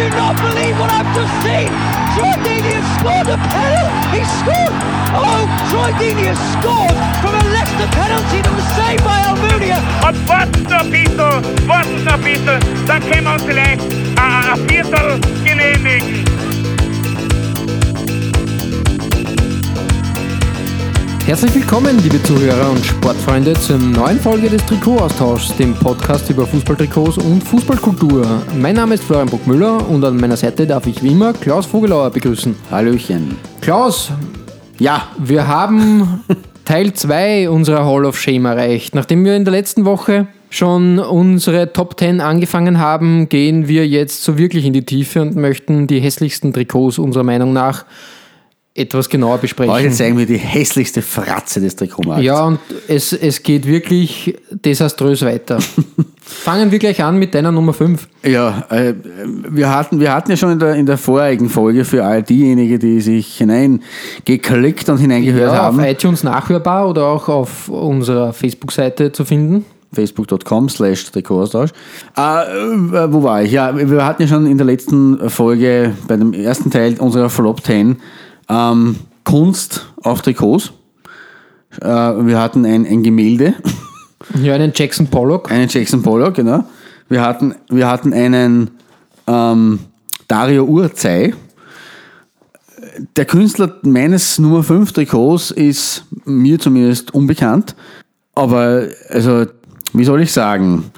I 0.00 0.08
do 0.08 0.16
not 0.16 0.36
believe 0.40 0.80
what 0.80 0.88
I've 0.88 1.12
just 1.12 1.28
seen! 1.44 1.68
Troy 2.16 2.32
Deeney 2.40 2.72
has 2.72 2.88
scored 2.96 3.28
a 3.28 3.36
penalty! 3.36 4.16
He 4.16 4.24
scored! 4.40 4.72
Oh, 5.12 5.44
Troy 5.68 5.92
Deeney 6.00 6.24
has 6.24 6.40
scored 6.56 6.96
from 7.20 7.36
a 7.36 7.44
Leicester 7.52 7.84
penalty 7.92 8.40
that 8.40 8.54
was 8.56 8.64
saved 8.80 9.04
by 9.04 9.20
Almunia! 9.28 9.76
Und 10.00 10.16
warten 10.26 10.62
noch 10.72 10.80
ein 10.80 10.90
bisschen, 10.90 11.68
warten 11.68 12.04
noch 12.04 12.14
ein 12.14 12.24
bisschen, 12.24 12.86
dann 12.86 13.02
können 13.04 13.24
wir 13.24 13.32
uns 13.34 13.44
Herzlich 21.30 21.54
willkommen, 21.54 21.96
liebe 22.02 22.20
Zuhörer 22.24 22.72
und 22.72 22.84
Sportfreunde, 22.84 23.52
zur 23.52 23.78
neuen 23.78 24.18
Folge 24.18 24.50
des 24.50 24.66
Trikotaustauschs, 24.66 25.56
dem 25.56 25.76
Podcast 25.76 26.28
über 26.28 26.44
Fußballtrikots 26.44 27.18
und 27.18 27.44
Fußballkultur. 27.44 28.26
Mein 28.58 28.74
Name 28.74 28.94
ist 28.94 29.04
Florian 29.04 29.28
Bruckmüller 29.28 29.88
und 29.88 30.04
an 30.04 30.16
meiner 30.16 30.36
Seite 30.36 30.66
darf 30.66 30.88
ich 30.88 31.00
wie 31.04 31.12
immer 31.12 31.32
Klaus 31.32 31.66
Vogelauer 31.66 32.10
begrüßen. 32.10 32.56
Hallöchen. 32.68 33.36
Klaus, 33.60 34.10
Ja, 34.80 35.06
wir 35.18 35.46
haben 35.46 36.24
Teil 36.64 36.94
2 36.94 37.48
unserer 37.48 37.86
Hall 37.86 38.06
of 38.06 38.18
Shame 38.18 38.46
erreicht. 38.46 38.96
Nachdem 38.96 39.24
wir 39.24 39.36
in 39.36 39.44
der 39.44 39.52
letzten 39.52 39.84
Woche 39.84 40.26
schon 40.48 40.98
unsere 40.98 41.72
Top 41.72 41.96
10 41.96 42.20
angefangen 42.20 42.80
haben, 42.80 43.28
gehen 43.28 43.68
wir 43.68 43.86
jetzt 43.86 44.24
so 44.24 44.36
wirklich 44.36 44.64
in 44.64 44.72
die 44.72 44.84
Tiefe 44.84 45.22
und 45.22 45.36
möchten 45.36 45.86
die 45.86 46.00
hässlichsten 46.00 46.52
Trikots 46.52 46.98
unserer 46.98 47.22
Meinung 47.22 47.52
nach 47.52 47.84
etwas 48.74 49.08
genauer 49.08 49.38
besprechen. 49.38 49.72
heute 49.72 49.90
zeigen 49.90 50.16
wir 50.16 50.26
die 50.26 50.36
hässlichste 50.38 51.02
Fratze 51.02 51.60
des 51.60 51.74
Trikotmarkts. 51.76 52.24
Ja, 52.24 52.44
und 52.44 52.60
es, 52.86 53.12
es 53.12 53.42
geht 53.42 53.66
wirklich 53.66 54.36
desaströs 54.50 55.22
weiter. 55.22 55.58
Fangen 56.22 56.70
wir 56.70 56.78
gleich 56.78 57.02
an 57.02 57.18
mit 57.18 57.34
deiner 57.34 57.50
Nummer 57.50 57.72
5. 57.72 58.06
Ja, 58.24 58.64
äh, 58.70 58.94
wir, 59.48 59.74
hatten, 59.74 59.98
wir 59.98 60.14
hatten 60.14 60.30
ja 60.30 60.36
schon 60.36 60.52
in 60.52 60.58
der, 60.60 60.76
in 60.76 60.86
der 60.86 60.96
vorigen 60.96 61.48
Folge 61.48 61.84
für 61.84 62.04
all 62.04 62.22
diejenigen, 62.22 62.78
die 62.78 63.00
sich 63.00 63.38
hineingeklickt 63.38 64.88
und 64.88 64.98
hineingehört 64.98 65.52
Ja, 65.52 65.68
auf 65.68 65.76
haben, 65.76 65.84
iTunes 65.84 66.22
nachhörbar 66.22 66.88
oder 66.88 67.06
auch 67.06 67.28
auf 67.28 67.68
unserer 67.68 68.32
Facebook-Seite 68.32 69.10
zu 69.10 69.24
finden. 69.24 69.64
facebook.com 69.92 70.68
slash 70.68 71.10
Trikotaustausch. 71.10 71.70
Äh, 72.16 72.20
äh, 72.20 73.12
wo 73.12 73.24
war 73.24 73.42
ich? 73.42 73.50
Ja, 73.50 73.76
wir 73.76 74.04
hatten 74.06 74.22
ja 74.22 74.28
schon 74.28 74.46
in 74.46 74.56
der 74.56 74.66
letzten 74.66 75.28
Folge 75.28 75.94
bei 76.06 76.16
dem 76.16 76.32
ersten 76.32 76.70
Teil 76.70 76.94
unserer 77.00 77.28
Flop 77.28 77.64
10 77.64 77.96
ähm, 78.50 78.96
Kunst 79.24 79.86
auf 80.02 80.22
Trikots. 80.22 80.72
Äh, 81.80 81.86
wir 81.86 82.40
hatten 82.40 82.66
ein, 82.66 82.86
ein 82.86 83.02
Gemälde. 83.02 83.54
Ja, 84.40 84.54
einen 84.54 84.70
Jackson 84.72 85.08
Pollock. 85.08 85.50
Einen 85.50 85.68
Jackson 85.68 86.02
Pollock, 86.02 86.34
genau. 86.34 86.64
Wir 87.08 87.22
hatten, 87.22 87.54
wir 87.68 87.88
hatten 87.88 88.12
einen 88.12 88.70
ähm, 89.26 89.80
Dario 90.28 90.64
Urzei. 90.64 91.34
Der 93.16 93.24
Künstler 93.24 93.78
meines 93.82 94.38
Nummer 94.38 94.62
5 94.62 94.92
Trikots 94.92 95.50
ist 95.50 96.04
mir 96.26 96.58
zumindest 96.58 97.12
unbekannt. 97.14 97.74
Aber, 98.34 98.88
also, 99.08 99.46
wie 99.94 100.04
soll 100.04 100.20
ich 100.20 100.32
sagen? 100.32 100.92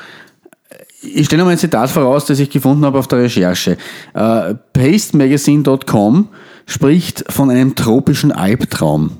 Ich 1.03 1.27
stelle 1.27 1.45
mal 1.45 1.51
ein 1.51 1.59
Zitat 1.59 1.91
voraus, 1.91 2.27
das 2.27 2.39
ich 2.39 2.49
gefunden 2.49 2.85
habe 2.85 2.99
auf 2.99 3.09
der 3.09 3.21
Recherche. 3.21 3.77
Äh, 4.15 4.55
pastemagazine.com 4.73 6.29
spricht 6.67 7.25
von 7.31 7.51
einem 7.51 7.75
tropischen 7.75 8.31
Albtraum 8.31 9.11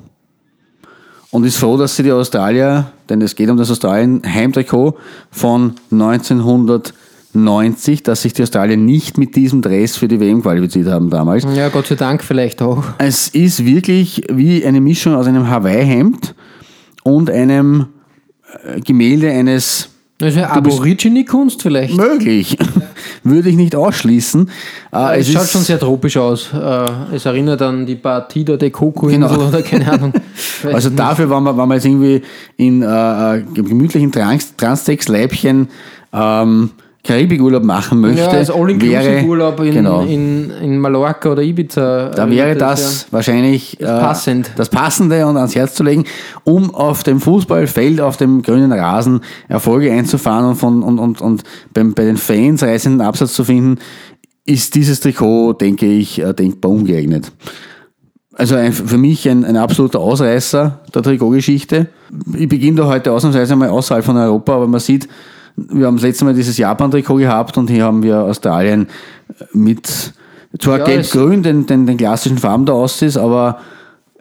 und 1.33 1.43
ist 1.45 1.57
froh, 1.57 1.77
dass 1.77 1.95
sie 1.95 2.03
die 2.03 2.11
Australier, 2.11 2.91
denn 3.09 3.19
es 3.21 3.35
geht 3.35 3.49
um 3.49 3.57
das 3.57 3.71
Australien-Heimtrikot 3.71 4.95
von 5.31 5.73
1990, 5.91 8.03
dass 8.03 8.21
sich 8.21 8.33
die 8.33 8.43
Australier 8.43 8.77
nicht 8.77 9.17
mit 9.17 9.35
diesem 9.35 9.63
Dress 9.63 9.97
für 9.97 10.07
die 10.07 10.19
WM 10.19 10.43
qualifiziert 10.43 10.87
haben 10.87 11.09
damals. 11.09 11.43
Ja, 11.55 11.69
Gott 11.69 11.87
sei 11.87 11.95
Dank 11.95 12.23
vielleicht 12.23 12.61
auch. 12.61 12.83
Es 12.99 13.29
ist 13.29 13.65
wirklich 13.65 14.23
wie 14.31 14.63
eine 14.63 14.79
Mischung 14.79 15.15
aus 15.15 15.25
einem 15.25 15.49
Hawaii-Hemd 15.49 16.35
und 17.01 17.29
einem 17.29 17.87
äh, 18.63 18.79
Gemälde 18.79 19.31
eines 19.31 19.89
Das 20.23 20.35
bist- 20.35 20.45
Aborigine-Kunst 20.77 21.61
vielleicht. 21.61 21.95
möglich. 21.97 22.57
Würde 23.23 23.49
ich 23.49 23.55
nicht 23.55 23.75
ausschließen. 23.75 24.49
Äh, 24.93 25.19
Es, 25.19 25.29
schaut 25.31 25.43
ist- 25.43 25.51
schon 25.51 25.61
sehr 25.61 25.79
tropisch 25.79 26.17
aus. 26.17 26.49
Äh, 26.53 27.15
Es 27.15 27.25
erinnert 27.25 27.61
an 27.61 27.85
die 27.85 27.95
Partida 27.95 28.57
de 28.57 28.69
Coco-Insel 28.69 29.29
Genau. 29.29 29.47
oder 29.47 29.61
keine 29.61 29.91
Ahnung. 29.91 30.13
Also 30.71 30.89
dafür 30.89 31.29
waren 31.29 31.43
wir, 31.43 31.55
waren 31.57 31.67
wir 31.69 31.75
jetzt 31.75 31.85
irgendwie 31.85 32.21
in 32.57 32.81
äh, 32.81 33.37
äh, 33.37 33.41
gemütlichen 33.53 34.11
Trans 34.11 34.55
Transtex-Leibchen 34.55 35.67
ähm, 36.13 36.69
Karibikurlaub 37.03 37.63
machen 37.63 37.99
möchte. 37.99 38.21
ja, 38.21 38.29
als 38.29 38.49
All-Inclusive-Urlaub 38.49 39.59
in, 39.59 39.73
genau, 39.73 40.03
in, 40.03 40.49
in 40.49 40.79
Mallorca 40.79 41.33
oder 41.33 41.41
Ibiza. 41.41 42.09
da 42.09 42.29
wäre 42.29 42.55
das 42.55 43.07
wahrscheinlich 43.11 43.79
äh, 43.81 43.85
passend. 43.85 44.51
das 44.55 44.69
Passende 44.69 45.27
und 45.27 45.35
ans 45.35 45.53
Herz 45.53 45.75
zu 45.75 45.83
legen, 45.83 46.05
um 46.45 46.73
auf 46.73 47.03
dem 47.03 47.19
Fußballfeld, 47.19 47.99
auf 47.99 48.15
dem 48.15 48.41
grünen 48.41 48.71
Rasen 48.71 49.19
Erfolge 49.49 49.91
einzufahren 49.91 50.45
und, 50.45 50.55
von, 50.55 50.81
und, 50.81 50.97
und, 50.97 51.19
und 51.19 51.43
beim, 51.73 51.93
bei 51.93 52.05
den 52.05 52.15
Fans 52.15 52.63
reißenden 52.63 53.01
Absatz 53.01 53.33
zu 53.33 53.43
finden, 53.43 53.79
ist 54.45 54.73
dieses 54.75 55.01
Trikot, 55.01 55.53
denke 55.53 55.85
ich, 55.85 56.19
äh, 56.19 56.33
denkbar 56.33 56.71
ungeeignet. 56.71 57.33
Also 58.33 58.55
ein, 58.55 58.71
für 58.71 58.97
mich 58.97 59.27
ein, 59.29 59.43
ein 59.43 59.57
absoluter 59.57 59.99
Ausreißer 59.99 60.79
der 60.95 61.03
Trikotgeschichte. 61.03 61.87
Ich 62.33 62.47
beginne 62.47 62.77
da 62.77 62.87
heute 62.87 63.11
ausnahmsweise 63.11 63.57
mal 63.57 63.69
außerhalb 63.69 64.05
von 64.05 64.15
Europa, 64.15 64.55
aber 64.55 64.67
man 64.67 64.79
sieht, 64.79 65.09
wir 65.55 65.87
haben 65.87 65.95
das 65.95 66.03
letzte 66.03 66.25
Mal 66.25 66.33
dieses 66.33 66.57
Japan-Trikot 66.57 67.15
gehabt 67.15 67.57
und 67.57 67.69
hier 67.69 67.83
haben 67.83 68.03
wir 68.03 68.19
Australien 68.23 68.87
mit 69.53 70.13
zwar 70.59 70.79
Ja, 70.79 70.85
gelb-grün, 70.85 71.43
den, 71.43 71.65
den, 71.65 71.85
den 71.87 71.97
klassischen 71.97 72.37
Farben 72.37 72.65
da 72.65 72.73
aussieht, 72.73 73.17
aber 73.17 73.59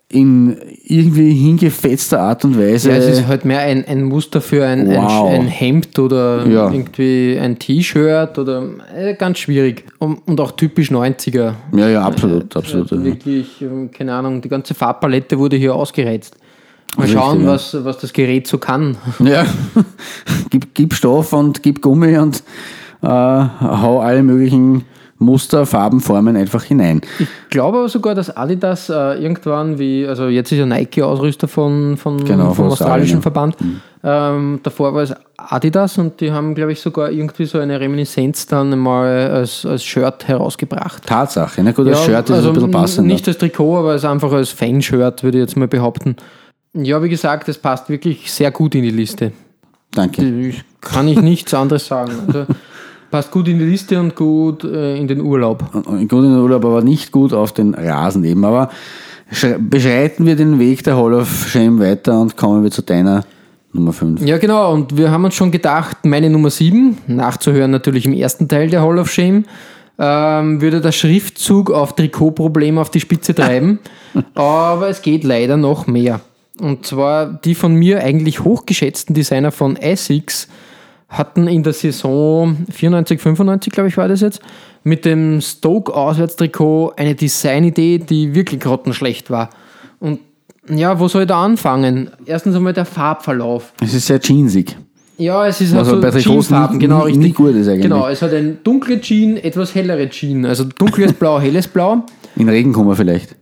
in 0.09 0.59
irgendwie 0.84 1.32
hingefetzter 1.32 2.20
Art 2.20 2.44
und 2.44 2.59
Weise. 2.59 2.91
Ja, 2.91 2.97
es 2.97 3.06
ist 3.19 3.26
halt 3.26 3.47
mehr 3.47 3.60
ein, 3.60 3.87
ein 3.87 4.03
Muster 4.03 4.43
für 4.43 4.66
ein, 4.66 4.87
Wow. 4.88 5.31
ein, 5.31 5.41
ein 5.43 5.47
Hemd 5.47 5.98
oder 5.98 6.47
Ja. 6.47 6.70
irgendwie 6.70 7.38
ein 7.41 7.59
T-Shirt 7.59 8.38
oder 8.38 8.62
äh, 8.94 9.14
ganz 9.14 9.38
schwierig. 9.38 9.84
Und, 9.99 10.19
und 10.28 10.38
auch 10.38 10.53
typisch 10.53 10.91
90er. 10.91 11.54
ja, 11.75 11.88
ja, 11.88 12.03
absolut, 12.03 12.54
absolut. 12.54 12.93
Also 12.93 13.03
ja. 13.03 13.10
wirklich, 13.10 13.62
ähm, 13.62 13.91
keine 13.91 14.12
Ahnung, 14.12 14.43
die 14.43 14.50
ganze 14.50 14.75
Farbpalette 14.75 15.38
wurde 15.38 15.56
hier 15.56 15.75
ausgereizt. 15.75 16.37
Mal 16.97 17.09
schauen, 17.09 17.43
ja. 17.43 17.48
was, 17.48 17.76
was 17.84 17.98
das 17.98 18.12
Gerät 18.12 18.47
so 18.47 18.59
kann. 18.59 18.97
Ja, 19.20 19.47
gib, 20.50 20.75
gib 20.75 20.94
Stoff 20.94 21.32
und 21.32 21.62
gib 21.62 21.81
Gummi 21.81 22.19
und 22.19 22.43
äh, 23.03 23.06
hau 23.09 24.00
alle 24.00 24.22
möglichen 24.22 24.84
Muster, 25.22 25.65
Farben, 25.65 26.00
Formen 26.00 26.37
einfach 26.37 26.65
hinein. 26.65 27.00
Ich 27.19 27.28
glaube 27.48 27.78
aber 27.78 27.88
sogar, 27.88 28.15
dass 28.15 28.37
Adidas 28.37 28.91
äh, 28.91 29.22
irgendwann 29.22 29.78
wie, 29.78 30.06
also 30.06 30.28
jetzt 30.28 30.53
ist 30.53 30.59
ja 30.59 30.66
Nike 30.66 31.03
Ausrüster 31.03 31.48
von, 31.48 31.97
von, 31.97 32.22
Genau, 32.25 32.53
vom 32.53 32.66
australischen 32.66 33.19
Australien, 33.19 33.22
Verband. 33.22 33.56
Ähm, 34.04 34.60
davor 34.62 34.94
war 34.94 35.03
es 35.03 35.14
Adidas 35.37 35.97
und 35.97 36.20
die 36.20 36.32
haben, 36.32 36.54
glaube 36.54 36.72
ich, 36.72 36.81
sogar 36.81 37.10
irgendwie 37.10 37.44
so 37.44 37.59
eine 37.59 37.78
Reminiszenz 37.78 38.47
dann 38.47 38.76
mal 38.78 39.31
als, 39.31 39.64
als 39.64 39.84
Shirt 39.84 40.26
herausgebracht. 40.26 41.06
Tatsache, 41.06 41.62
ne? 41.62 41.72
Gut, 41.72 41.87
das 41.87 42.04
Shirt 42.04 42.28
ist 42.28 42.44
ein 42.44 42.53
bisschen 42.53 42.70
passender. 42.70 43.12
Nicht 43.12 43.26
als 43.28 43.38
Trikot, 43.38 43.78
aber 43.78 43.91
als 43.93 44.04
einfach 44.04 44.32
als 44.32 44.50
Fanshirt, 44.50 45.23
würde 45.23 45.38
ich 45.38 45.43
jetzt 45.43 45.56
mal 45.56 45.69
behaupten. 45.69 46.17
Ja, 46.75 47.03
wie 47.03 47.09
gesagt, 47.09 47.49
das 47.49 47.59
passt 47.59 47.89
wirklich 47.89 48.31
sehr 48.33 48.51
gut 48.51 48.75
in 48.75 48.83
die 48.83 48.91
Liste. 48.91 49.33
Danke. 49.93 50.23
Ich- 50.49 50.65
Kann 50.81 51.07
ich 51.07 51.21
nichts 51.21 51.53
anderes 51.55 51.87
sagen. 51.87 52.13
Also, 52.27 52.47
passt 53.11 53.31
gut 53.31 53.47
in 53.49 53.59
die 53.59 53.65
Liste 53.67 54.01
und 54.01 54.17
gut 54.17 54.65
äh, 54.65 54.97
in 54.97 55.07
den 55.07 55.21
Urlaub. 55.21 55.63
Und 55.75 56.09
Gut 56.09 56.25
in 56.25 56.31
den 56.33 56.41
Urlaub, 56.41 56.65
aber 56.65 56.83
nicht 56.83 57.13
gut 57.13 57.33
auf 57.35 57.53
den 57.53 57.75
Rasen 57.75 58.25
eben. 58.25 58.45
Aber 58.45 58.71
sch- 59.33 59.59
beschreiten 59.59 60.25
wir 60.27 60.35
den 60.35 60.59
Weg 60.59 60.83
der 60.85 60.97
Hall 60.97 61.13
of 61.13 61.47
Shame 61.49 61.79
weiter 61.79 62.21
und 62.21 62.37
kommen 62.39 62.63
wir 62.65 62.71
zu 62.71 62.83
deiner 62.83 63.25
Nummer 63.75 63.93
5. 63.93 64.23
Ja, 64.23 64.39
genau. 64.39 64.73
Und 64.73 64.97
wir 64.97 65.11
haben 65.11 65.25
uns 65.27 65.35
schon 65.35 65.51
gedacht, 65.51 65.99
meine 66.05 66.31
Nummer 66.31 66.49
7, 66.51 66.97
nachzuhören 67.07 67.71
natürlich 67.71 68.07
im 68.07 68.15
ersten 68.15 68.49
Teil 68.49 68.71
der 68.71 68.81
Hall 68.83 68.99
of 68.99 69.11
Shame, 69.11 69.45
ähm, 69.99 70.61
würde 70.63 70.81
der 70.81 70.93
Schriftzug 70.93 71.71
auf 71.71 71.95
Trikotproblem 71.95 72.79
auf 72.79 72.91
die 72.91 73.01
Spitze 73.01 73.35
treiben. 73.35 73.79
Aber 74.35 74.89
es 74.89 75.03
geht 75.03 75.23
leider 75.23 75.59
noch 75.59 75.87
mehr. 75.87 76.21
Und 76.62 76.87
zwar 76.87 77.26
die 77.26 77.55
von 77.56 77.75
mir 77.75 78.00
eigentlich 78.05 78.44
hochgeschätzten 78.44 79.14
Designer 79.14 79.50
von 79.50 79.76
Essex 79.76 80.47
hatten 81.09 81.49
in 81.49 81.62
der 81.64 81.73
Saison 81.73 82.56
94, 82.70 83.20
95, 83.20 83.73
glaube 83.73 83.88
ich, 83.88 83.97
war 83.97 84.06
das 84.09 84.20
jetzt, 84.20 84.41
mit 84.85 85.05
dem 85.05 85.41
Stoke-Auswärtstrikot 85.41 86.93
eine 86.97 87.14
Designidee, 87.14 87.99
die 87.99 88.35
wirklich 88.35 88.61
grottenschlecht 88.61 89.31
war. 89.31 89.50
Und 90.00 90.20
ja, 90.69 90.99
wo 91.00 91.09
soll 91.09 91.23
ich 91.23 91.29
da 91.29 91.43
anfangen? 91.44 92.11
Erstens 92.26 92.55
einmal 92.56 92.73
der 92.73 92.85
Farbverlauf. 92.85 93.73
Es 93.82 93.93
ist 93.94 94.06
sehr 94.06 94.20
jeansig. 94.20 94.76
Ja, 95.19 95.47
es 95.47 95.61
ist 95.61 95.70
halt 95.73 95.81
Also 95.81 95.97
so 95.97 96.00
bei 96.00 96.11
Trikots 96.11 96.25
Jeansfarben, 96.26 96.79
nie- 96.79 96.82
genau 96.85 97.00
richtig. 97.03 97.23
nie 97.23 97.32
gut 97.32 97.55
ist 97.55 97.69
eigentlich. 97.69 97.82
Genau, 97.82 98.06
es 98.09 98.23
hat 98.23 98.32
ein 98.32 98.59
dunkle 98.64 99.00
Jean, 99.00 99.37
etwas 99.37 99.75
hellere 99.75 100.09
Jean. 100.09 100.47
Also 100.47 100.64
dunkles 100.64 101.12
Blau, 101.12 101.41
helles 101.41 101.69
Blau. 101.69 102.05
In 102.37 102.49
Regen 102.49 102.73
kommen 102.73 102.88
wir 102.88 102.97
vielleicht. 102.97 103.37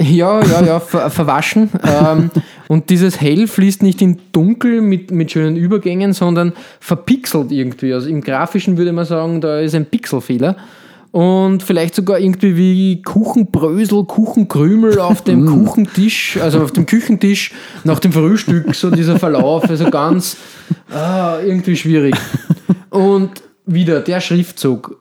Ja, 0.00 0.44
ja, 0.44 0.62
ja, 0.62 0.80
ver 0.80 1.08
verwaschen. 1.10 1.70
ähm, 1.82 2.30
und 2.68 2.90
dieses 2.90 3.20
Hell 3.20 3.46
fließt 3.46 3.82
nicht 3.82 4.02
in 4.02 4.18
Dunkel 4.32 4.82
mit, 4.82 5.10
mit 5.10 5.30
schönen 5.30 5.56
Übergängen, 5.56 6.12
sondern 6.12 6.52
verpixelt 6.80 7.50
irgendwie. 7.50 7.94
Also 7.94 8.08
im 8.08 8.20
Grafischen 8.20 8.76
würde 8.76 8.92
man 8.92 9.06
sagen, 9.06 9.40
da 9.40 9.60
ist 9.60 9.74
ein 9.74 9.86
Pixelfehler. 9.86 10.56
Und 11.12 11.62
vielleicht 11.62 11.94
sogar 11.94 12.18
irgendwie 12.18 12.58
wie 12.58 13.00
Kuchenbrösel, 13.00 14.04
Kuchenkrümel 14.04 14.98
auf 14.98 15.22
dem 15.22 15.46
Kuchentisch, 15.64 16.36
also 16.42 16.60
auf 16.60 16.72
dem 16.72 16.84
Küchentisch 16.84 17.52
nach 17.84 17.98
dem 18.00 18.12
Frühstück, 18.12 18.74
so 18.74 18.90
dieser 18.90 19.18
Verlauf, 19.18 19.70
also 19.70 19.88
ganz 19.90 20.36
ah, 20.92 21.38
irgendwie 21.42 21.74
schwierig. 21.74 22.14
Und 22.90 23.30
wieder 23.64 24.00
der 24.00 24.20
Schriftzug. 24.20 25.00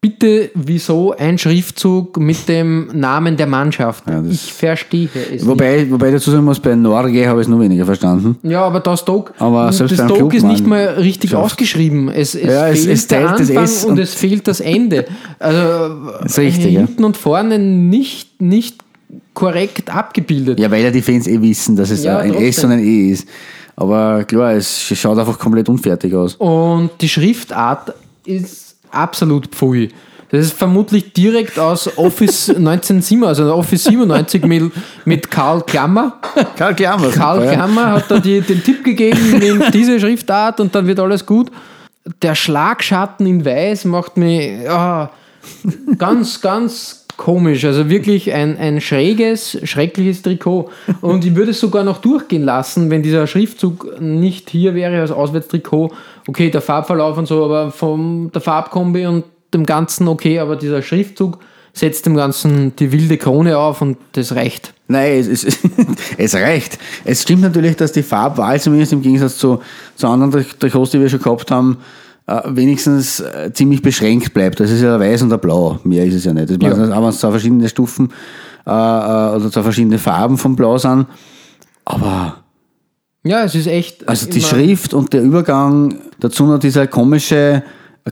Bitte, 0.00 0.50
wieso 0.54 1.16
ein 1.16 1.36
Schriftzug 1.36 2.18
mit 2.18 2.48
dem 2.48 2.88
Namen 2.92 3.36
der 3.36 3.46
Mannschaft? 3.46 4.04
das- 4.06 4.26
ich 4.30 4.52
verstehe 4.52 5.08
es 5.34 5.44
Wobei, 5.44 5.90
wobei 5.90 6.08
ich 6.08 6.14
dazu 6.14 6.30
sagen 6.30 6.44
muss, 6.44 6.60
bei 6.60 6.76
Norge 6.76 7.26
habe 7.28 7.40
ich 7.40 7.46
es 7.46 7.48
nur 7.48 7.58
weniger 7.60 7.84
verstanden. 7.86 8.36
nicht. 8.42 8.52
Ja, 8.52 8.62
aber 8.66 8.78
das 8.80 9.00
Stoke, 9.00 9.32
Aber 9.38 9.66
das 9.66 9.76
Stoke 9.92 10.36
ist 10.36 10.44
nicht 10.44 10.64
mal 10.66 10.84
richtig 10.98 11.30
schafft. 11.30 11.44
ausgeschrieben. 11.44 12.08
Es, 12.08 12.34
es 12.36 12.44
Ja, 12.46 12.66
fehlt 12.66 12.88
es 12.88 13.06
der 13.08 13.22
das 13.22 13.40
Anfang 13.40 13.64
S 13.64 13.84
und, 13.84 13.90
und- 13.92 13.98
es 13.98 14.14
fehlt 14.14 14.46
das 14.46 14.60
Ende. 14.60 15.06
Also 15.40 16.10
ist 16.24 16.38
richtig, 16.38 16.72
ja. 16.74 16.80
hinten 16.80 17.02
und 17.02 17.16
vorne 17.16 17.58
nicht, 17.58 18.40
nicht 18.40 18.76
korrekt 19.34 19.92
abgebildet. 19.92 20.60
Ja, 20.60 20.70
weil 20.70 20.84
ja 20.84 20.90
die 20.90 21.02
Fans 21.02 21.26
eh 21.26 21.40
wissen, 21.40 21.74
dass 21.74 21.90
es 21.90 22.04
Ja, 22.04 22.18
ein 22.18 22.32
S 22.34 22.56
trotzdem. 22.56 22.70
und 22.70 22.76
ein 22.78 22.84
E 22.84 23.10
ist. 23.10 23.26
Aber 23.74 24.24
klar, 24.24 24.52
es 24.52 24.78
schaut 24.94 25.18
einfach 25.18 25.38
komplett 25.38 25.68
unfertig 25.68 26.14
aus. 26.14 26.36
Und 26.36 26.90
die 27.00 27.08
Schriftart 27.08 27.92
ist 28.24 28.65
absolut 28.90 29.48
pfui. 29.48 29.90
Das 30.30 30.46
ist 30.46 30.54
vermutlich 30.54 31.12
direkt 31.12 31.58
aus 31.58 31.96
Office 31.96 32.48
1997, 32.50 33.26
also 33.26 33.54
Office 33.54 33.84
97 33.84 34.44
mit, 34.44 34.72
mit 35.04 35.30
Karl 35.30 35.62
Klammer. 35.62 36.20
Karl 36.56 36.74
Klammer. 36.74 37.10
Karl 37.10 37.40
super, 37.40 37.46
ja. 37.46 37.54
Klammer 37.54 37.92
hat 37.92 38.10
da 38.10 38.18
die, 38.18 38.40
den 38.40 38.62
Tipp 38.62 38.82
gegeben, 38.84 39.38
nimm 39.38 39.62
diese 39.72 40.00
Schriftart 40.00 40.60
und 40.60 40.74
dann 40.74 40.86
wird 40.86 40.98
alles 40.98 41.24
gut. 41.24 41.50
Der 42.22 42.34
Schlagschatten 42.34 43.26
in 43.26 43.44
Weiß 43.44 43.84
macht 43.84 44.16
mich 44.16 44.62
ja, 44.64 45.10
ganz, 45.98 46.40
ganz 46.40 47.05
komisch. 47.16 47.64
Also 47.64 47.88
wirklich 47.88 48.32
ein, 48.32 48.58
ein 48.58 48.80
schräges, 48.80 49.58
schreckliches 49.64 50.22
Trikot. 50.22 50.70
Und 51.00 51.24
ich 51.24 51.34
würde 51.34 51.52
es 51.52 51.60
sogar 51.60 51.84
noch 51.84 51.98
durchgehen 51.98 52.44
lassen, 52.44 52.90
wenn 52.90 53.02
dieser 53.02 53.26
Schriftzug 53.26 54.00
nicht 54.00 54.50
hier 54.50 54.74
wäre 54.74 55.00
als 55.00 55.10
Auswärtstrikot. 55.10 55.92
Okay, 56.26 56.50
der 56.50 56.60
Farbverlauf 56.60 57.16
und 57.18 57.26
so, 57.26 57.44
aber 57.44 57.70
von 57.70 58.30
der 58.32 58.40
Farbkombi 58.40 59.06
und 59.06 59.24
dem 59.54 59.64
Ganzen 59.64 60.08
okay, 60.08 60.38
aber 60.38 60.56
dieser 60.56 60.82
Schriftzug 60.82 61.38
setzt 61.72 62.06
dem 62.06 62.16
Ganzen 62.16 62.74
die 62.76 62.90
wilde 62.90 63.18
Krone 63.18 63.58
auf 63.58 63.82
und 63.82 63.98
das 64.12 64.34
reicht. 64.34 64.72
Nein, 64.88 65.18
es, 65.18 65.28
es, 65.28 65.58
es 66.16 66.34
reicht. 66.34 66.78
Es 67.04 67.22
stimmt 67.22 67.42
natürlich, 67.42 67.76
dass 67.76 67.92
die 67.92 68.02
Farbwahl 68.02 68.58
zumindest 68.60 68.92
im 68.92 69.02
Gegensatz 69.02 69.36
zu, 69.36 69.60
zu 69.94 70.06
anderen 70.06 70.32
Tri- 70.32 70.58
Trikots, 70.58 70.92
die 70.92 71.00
wir 71.00 71.08
schon 71.08 71.20
gehabt 71.20 71.50
haben, 71.50 71.78
wenigstens 72.26 73.20
äh, 73.20 73.50
ziemlich 73.52 73.82
beschränkt 73.82 74.34
bleibt. 74.34 74.58
Das 74.60 74.70
ist 74.70 74.82
ja 74.82 74.98
weiß 74.98 75.22
und 75.22 75.32
ein 75.32 75.40
blau. 75.40 75.78
Mehr 75.84 76.04
ist 76.04 76.14
es 76.14 76.24
ja 76.24 76.32
nicht. 76.34 76.50
Das 76.50 76.56
Ja. 76.60 76.72
auch 76.72 77.02
wenn 77.02 77.08
es 77.08 77.20
zwei 77.20 77.30
verschiedene 77.30 77.68
Stufen 77.68 78.10
äh, 78.66 78.70
äh, 78.70 79.36
oder 79.36 79.50
zwei 79.50 79.62
verschiedene 79.62 79.98
Farben 79.98 80.36
vom 80.38 80.56
Blau 80.56 80.76
sind. 80.78 81.06
Aber 81.84 82.38
Ja, 83.24 83.44
es 83.44 83.54
ist 83.54 83.66
echt. 83.68 84.08
also 84.08 84.28
die 84.28 84.40
Schrift 84.40 84.92
und 84.94 85.12
der 85.12 85.22
Übergang, 85.22 85.98
dazu 86.20 86.46
noch 86.46 86.58
dieser 86.58 86.86
komische 86.88 87.62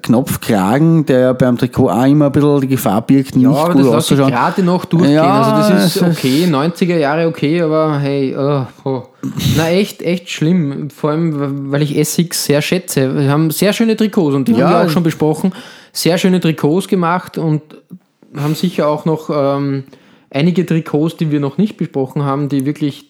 Knopfkragen, 0.03 1.07
der 1.07 1.35
beim 1.35 1.57
Trikot 1.57 1.89
auch 1.91 2.05
immer 2.05 2.27
ein 2.27 2.33
bisschen 2.33 2.61
die 2.63 2.69
Gefahr 2.69 3.01
birgt, 3.03 3.37
nicht 3.37 3.45
Ja, 3.45 3.51
aber 3.51 3.75
gut 3.75 3.83
das 3.87 3.95
auszuschauen. 3.95 4.31
gerade 4.31 4.63
noch 4.63 4.85
durchgehen. 4.85 5.15
Ja, 5.15 5.43
also 5.43 5.73
das 5.73 5.97
ist 5.97 6.03
okay, 6.03 6.45
90er 6.47 6.97
Jahre 6.97 7.27
okay, 7.29 7.61
aber 7.63 7.99
hey, 8.01 8.35
oh, 8.37 8.67
oh. 8.85 9.03
na 9.57 9.71
echt, 9.71 10.03
echt 10.03 10.29
schlimm. 10.31 10.91
Vor 10.91 11.11
allem, 11.11 11.71
weil 11.71 11.83
ich 11.83 11.97
Essex 11.97 12.45
sehr 12.45 12.61
schätze. 12.63 13.17
Wir 13.17 13.31
haben 13.31 13.51
sehr 13.51 13.73
schöne 13.73 13.97
Trikots 13.97 14.35
und 14.35 14.49
die 14.49 14.53
Ja. 14.53 14.67
haben 14.69 14.73
wir 14.81 14.87
auch 14.87 14.91
schon 14.91 15.03
besprochen. 15.05 15.53
Sehr 15.93 16.19
schöne 16.19 16.41
Trikots 16.41 16.89
gemacht 16.89 17.39
und 17.39 17.63
haben 18.37 18.57
sicher 18.57 18.89
auch 18.89 19.05
noch 19.05 19.31
ähm, 19.33 19.85
einige 20.31 20.67
Trikots, 20.67 21.17
die 21.17 21.31
wir 21.31 21.39
noch 21.39 21.57
nicht 21.57 21.77
besprochen 21.77 22.25
haben, 22.25 22.49
die 22.49 22.67
wirklich 22.67 23.07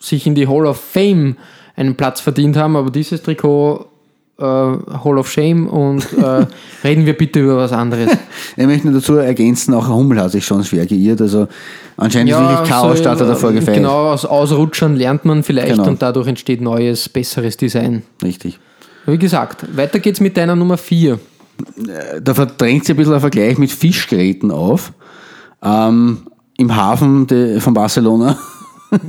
sich 0.00 0.26
in 0.26 0.34
die 0.34 0.48
Hall 0.48 0.66
of 0.66 0.80
Fame 0.80 1.36
einen 1.76 1.94
Platz 1.94 2.20
verdient 2.20 2.56
haben. 2.56 2.74
Aber 2.74 2.90
dieses 2.90 3.22
Trikot 3.22 3.86
äh, 4.38 4.44
Hall 4.44 5.18
of 5.18 5.30
Shame 5.30 5.66
und 5.66 6.06
äh, 6.16 6.46
reden 6.84 7.06
wir 7.06 7.14
bitte 7.16 7.40
über 7.40 7.56
was 7.56 7.72
anderes. 7.72 8.10
Ich 8.56 8.66
möchte 8.66 8.86
nur 8.86 9.00
dazu 9.00 9.16
ergänzen, 9.16 9.74
auch 9.74 9.88
Hummel 9.88 10.20
hat 10.20 10.30
sich 10.30 10.46
schon 10.46 10.62
schwer 10.64 10.86
geirrt. 10.86 11.20
Also 11.20 11.48
anscheinend 11.96 12.30
ist 12.30 12.38
wirklich 12.38 12.68
kein 12.68 12.96
so, 12.96 13.24
äh, 13.24 13.28
davor 13.28 13.52
gefällt. 13.52 13.78
Genau, 13.78 14.10
aus 14.12 14.24
Ausrutschern 14.24 14.96
lernt 14.96 15.24
man 15.24 15.42
vielleicht 15.42 15.72
Genau. 15.72 15.88
und 15.88 16.00
dadurch 16.00 16.28
entsteht 16.28 16.60
neues, 16.60 17.08
besseres 17.08 17.56
Design. 17.56 18.02
Richtig. 18.22 18.58
Wie 19.06 19.18
gesagt, 19.18 19.76
weiter 19.76 19.98
geht's 19.98 20.20
mit 20.20 20.36
deiner 20.36 20.54
Nummer 20.54 20.76
4. 20.76 21.18
Da 22.22 22.34
verdrängt 22.34 22.84
sich 22.84 22.94
ein 22.94 22.98
bisschen 22.98 23.14
ein 23.14 23.20
Vergleich 23.20 23.58
mit 23.58 23.72
Fischgräten 23.72 24.52
auf. 24.52 24.92
Ähm, 25.62 26.18
Im 26.56 26.76
Hafen 26.76 27.26
de, 27.26 27.58
von 27.58 27.74
Barcelona. 27.74 28.38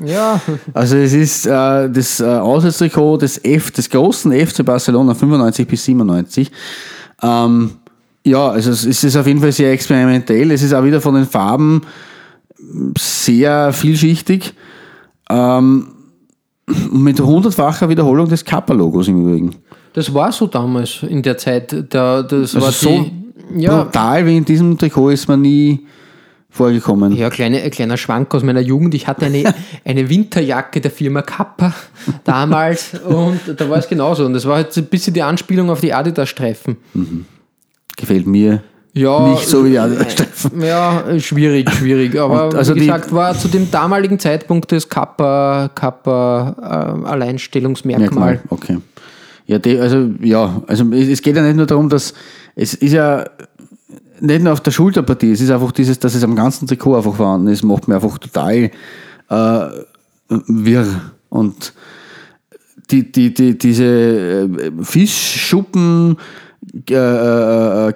Ja, 0.05 0.41
Also 0.73 0.97
es 0.97 1.13
ist 1.13 1.45
äh, 1.45 1.89
das 1.89 2.19
äh, 2.19 2.25
Auswärtstrikot 2.25 3.17
des, 3.17 3.43
F, 3.43 3.71
des 3.71 3.89
großen 3.89 4.31
FC 4.31 4.65
Barcelona 4.65 5.13
95 5.13 5.67
bis 5.67 5.85
97. 5.85 6.51
Ähm, 7.21 7.71
ja, 8.25 8.49
also 8.49 8.71
es 8.71 8.85
es 8.85 9.03
ist 9.03 9.15
auf 9.15 9.27
jeden 9.27 9.39
Fall 9.39 9.51
sehr 9.51 9.71
experimentell. 9.71 10.51
Es 10.51 10.61
ist 10.61 10.73
auch 10.73 10.83
wieder 10.83 11.01
von 11.01 11.15
den 11.15 11.25
Farben 11.25 11.81
sehr 12.97 13.71
vielschichtig. 13.73 14.53
Ähm, 15.29 15.87
mit 16.91 17.19
hundertfacher 17.19 17.89
Wiederholung 17.89 18.29
des 18.29 18.45
Kappa-Logos 18.45 19.07
im 19.07 19.21
Übrigen. 19.25 19.55
das 19.93 20.13
war 20.13 20.31
so 20.31 20.45
damals 20.47 21.03
in 21.07 21.21
der 21.23 21.37
Zeit. 21.37 21.73
Da, 21.89 22.21
das 22.21 22.55
Also 22.55 22.61
war 22.61 22.71
so 22.71 23.05
die, 23.53 23.61
ja, 23.63 23.83
brutal 23.83 24.25
wie 24.25 24.37
in 24.37 24.45
diesem 24.45 24.77
Trikot 24.77 25.09
ist 25.09 25.27
man 25.27 25.41
nie 25.41 25.85
vorgekommen. 26.49 27.15
ja 27.15 27.29
kleine, 27.29 27.61
ein 27.61 27.71
kleiner 27.71 27.97
Schwank 27.97 28.33
aus 28.33 28.43
meiner 28.43 28.59
Jugend. 28.61 28.93
Ich 28.95 29.07
hatte 29.07 29.25
eine, 29.27 29.53
eine 29.85 30.09
Winterjacke 30.09 30.81
der 30.81 30.91
Firma 30.91 31.21
Kappa 31.21 31.73
damals 32.23 32.93
und 33.05 33.39
da 33.55 33.69
war 33.69 33.77
es 33.77 33.87
genauso. 33.87 34.25
Und 34.25 34.33
das 34.33 34.45
war 34.45 34.59
jetzt 34.59 34.77
ein 34.77 34.85
bisschen 34.85 35.13
die 35.13 35.21
Anspielung 35.21 35.69
auf 35.69 35.81
die 35.81 35.93
Adidas-Streifen. 35.93 36.77
Gefällt 37.95 38.27
mir 38.27 38.63
Ja, 38.93 39.29
nicht 39.29 39.47
so 39.47 39.63
wie 39.63 39.71
die 39.71 39.79
Adidas-Streifen. 39.79 40.61
Ja, 40.61 41.19
schwierig, 41.19 41.69
schwierig. 41.69 42.15
Aber 42.19 42.47
Und 42.47 42.55
also 42.55 42.75
wie 42.75 42.79
gesagt, 42.79 43.13
war 43.13 43.37
zu 43.37 43.47
dem 43.47 43.69
damaligen 43.69 44.17
Zeitpunkt 44.19 44.71
das 44.71 44.89
Kappa, 44.89 45.69
Kappa 45.75 46.55
äh, 47.05 47.07
Alleinstellungsmerkmal. 47.07 48.41
Okay. 48.49 48.79
Ja, 49.45 49.57
die, 49.57 49.79
also, 49.79 50.09
ja, 50.21 50.61
also 50.67 50.85
es 50.91 51.07
es 51.07 51.21
geht 51.23 51.35
ja 51.35 51.41
nicht 51.41 51.55
nur 51.55 51.65
darum, 51.65 51.89
dass 51.89 52.13
es 52.55 52.75
ist 52.75 52.93
ja 52.93 53.25
nicht 54.21 54.43
nur 54.43 54.53
auf 54.53 54.61
der 54.61 54.71
Schulterpartie, 54.71 55.31
es 55.31 55.41
ist 55.41 55.51
einfach 55.51 55.71
dieses, 55.71 55.99
dass 55.99 56.15
es 56.15 56.23
am 56.23 56.35
ganzen 56.35 56.67
Trikot 56.67 56.97
einfach 56.97 57.15
vorhanden 57.15 57.47
ist, 57.47 57.63
macht 57.63 57.87
mir 57.87 57.95
einfach 57.95 58.17
total 58.17 58.71
äh, 59.29 59.69
wirr. 60.47 60.85
Und 61.29 61.73
die, 62.91 63.11
die, 63.11 63.33
die, 63.33 63.57
diese 63.57 63.85
äh, 63.85 64.49
Fischschuppen, 64.81 66.17
äh, 66.89 66.93
äh, 66.93 67.93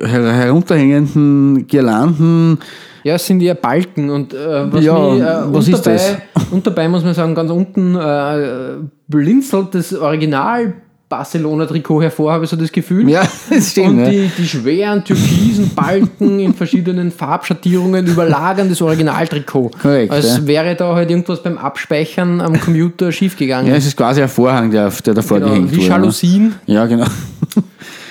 her 0.00 0.32
herunterhängenden 0.32 1.66
Girlanden, 1.66 2.58
Ja, 3.02 3.16
es 3.16 3.26
sind 3.26 3.42
eher 3.42 3.54
Balken 3.54 4.08
und 4.08 4.32
äh, 4.32 4.72
was, 4.72 4.84
Ja, 4.84 5.10
mich, 5.10 5.22
äh, 5.22 5.54
was 5.54 5.68
ist 5.68 5.86
dabei, 5.86 5.96
das? 5.96 6.16
Und 6.50 6.66
dabei 6.66 6.88
muss 6.88 7.04
man 7.04 7.14
sagen, 7.14 7.34
ganz 7.34 7.50
unten 7.50 7.96
äh, 7.96 8.76
blinzelt 9.08 9.74
das 9.74 9.94
Original 9.94 10.74
Barcelona-Trikot 11.16 12.02
hervor, 12.02 12.32
habe 12.32 12.44
ich 12.44 12.50
so 12.50 12.56
das 12.56 12.72
Gefühl. 12.72 13.08
Ja, 13.08 13.22
das 13.50 13.70
stimmt, 13.70 14.00
Und 14.00 14.10
die, 14.10 14.30
die 14.36 14.46
schweren 14.48 15.04
türkisen 15.04 15.70
Balken 15.74 16.40
in 16.40 16.54
verschiedenen 16.54 17.10
Farbschattierungen 17.12 18.06
überlagern 18.06 18.68
das 18.68 18.82
Originaltrikot. 18.82 19.70
Korrekt, 19.80 20.12
Als 20.12 20.38
ja. 20.38 20.46
wäre 20.46 20.74
da 20.74 20.94
halt 20.94 21.10
irgendwas 21.10 21.42
beim 21.42 21.56
Abspeichern 21.58 22.40
am 22.40 22.58
Computer 22.60 23.12
schiefgegangen. 23.12 23.68
ja, 23.70 23.76
es 23.76 23.86
ist 23.86 23.96
quasi 23.96 24.22
ein 24.22 24.28
Vorhang, 24.28 24.70
der, 24.70 24.90
der 24.90 25.14
davor 25.14 25.38
genau, 25.38 25.50
gehängt 25.52 25.70
wie 25.72 25.76
wurde. 25.76 25.86
Jalousien. 25.86 26.44
Ne? 26.66 26.74
Ja, 26.74 26.86
genau. 26.86 27.06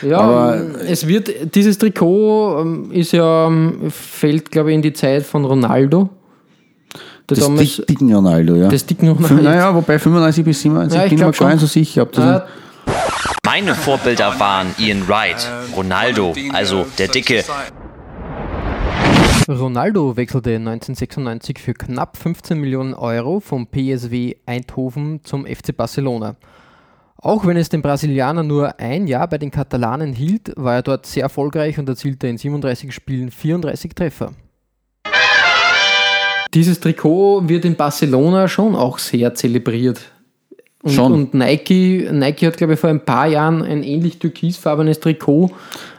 Ja, 0.02 0.20
Aber- 0.20 0.62
es 0.86 1.08
wird, 1.08 1.56
dieses 1.56 1.78
Trikot 1.78 2.60
ähm, 2.62 2.92
ist 2.92 3.14
ja, 3.14 3.48
ähm, 3.48 3.90
fällt 3.90 4.52
glaube 4.52 4.72
ich 4.72 4.76
in 4.76 4.82
die 4.82 4.92
Zeit 4.92 5.24
von 5.24 5.46
Ronaldo. 5.46 6.10
Der 7.30 7.38
Das 7.38 7.40
damals, 7.40 7.78
dick, 7.78 7.88
dicken 7.88 8.14
Ronaldo, 8.14 8.56
ja. 8.58 8.68
das 8.68 8.86
dicken 8.86 9.08
Ronaldo. 9.08 9.42
Naja, 9.42 9.74
wobei 9.74 9.98
95 9.98 10.44
bis 10.44 10.62
97 10.62 10.98
Ja, 10.98 11.06
ich 11.06 11.10
bin 11.10 11.20
ich 11.20 11.26
mir 11.26 11.32
gar 11.32 11.50
nicht 11.52 11.62
so 11.62 11.68
sicher. 11.68 12.02
Ob 12.02 12.12
das 12.12 12.26
Ah, 12.26 12.46
Meine 13.46 13.76
Vorbilder 13.76 14.40
waren 14.40 14.74
Ian 14.78 15.06
Wright, 15.08 15.52
Ronaldo, 15.76 16.34
also 16.54 16.86
der 16.98 17.10
Dicke, 17.10 17.44
Ronaldo 19.50 20.16
wechselte 20.16 20.56
1996 20.56 21.60
für 21.60 21.74
knapp 21.74 22.16
15 22.16 22.58
Millionen 22.58 22.94
Euro 22.94 23.42
vom 23.42 23.68
PSW 23.68 24.36
Eindhoven 24.46 25.20
zum 25.26 25.46
FC 25.46 25.76
Barcelona. 25.76 26.38
Auch 27.18 27.46
wenn 27.46 27.58
es 27.58 27.68
den 27.68 27.82
Brasilianer 27.82 28.44
nur 28.44 28.80
ein 28.80 29.08
Jahr 29.08 29.28
bei 29.28 29.38
den 29.38 29.52
Katalanen 29.52 30.14
hielt, 30.14 30.54
war 30.56 30.76
er 30.76 30.82
dort 30.82 31.06
sehr 31.06 31.24
erfolgreich 31.24 31.78
und 31.78 31.90
erzielte 31.90 32.28
in 32.28 32.38
37 32.38 32.94
Spielen 32.94 33.30
34 33.30 33.94
Treffer. 33.94 34.32
Dieses 36.54 36.80
Trikot 36.80 37.50
wird 37.50 37.66
in 37.66 37.76
Barcelona 37.76 38.48
schon 38.48 38.74
auch 38.76 39.00
sehr 39.00 39.34
zelebriert. 39.36 40.14
Und, 40.84 40.92
Schon. 40.92 41.14
und 41.14 41.34
Nike, 41.34 42.08
Nike 42.12 42.46
hat, 42.46 42.58
glaube 42.58 42.74
ich, 42.74 42.80
vor 42.80 42.90
ein 42.90 43.00
paar 43.00 43.26
Jahren 43.28 43.62
ein 43.64 43.84
ähnlich 43.84 44.20
türkisfarbenes 44.20 45.00
Trikot 45.00 45.50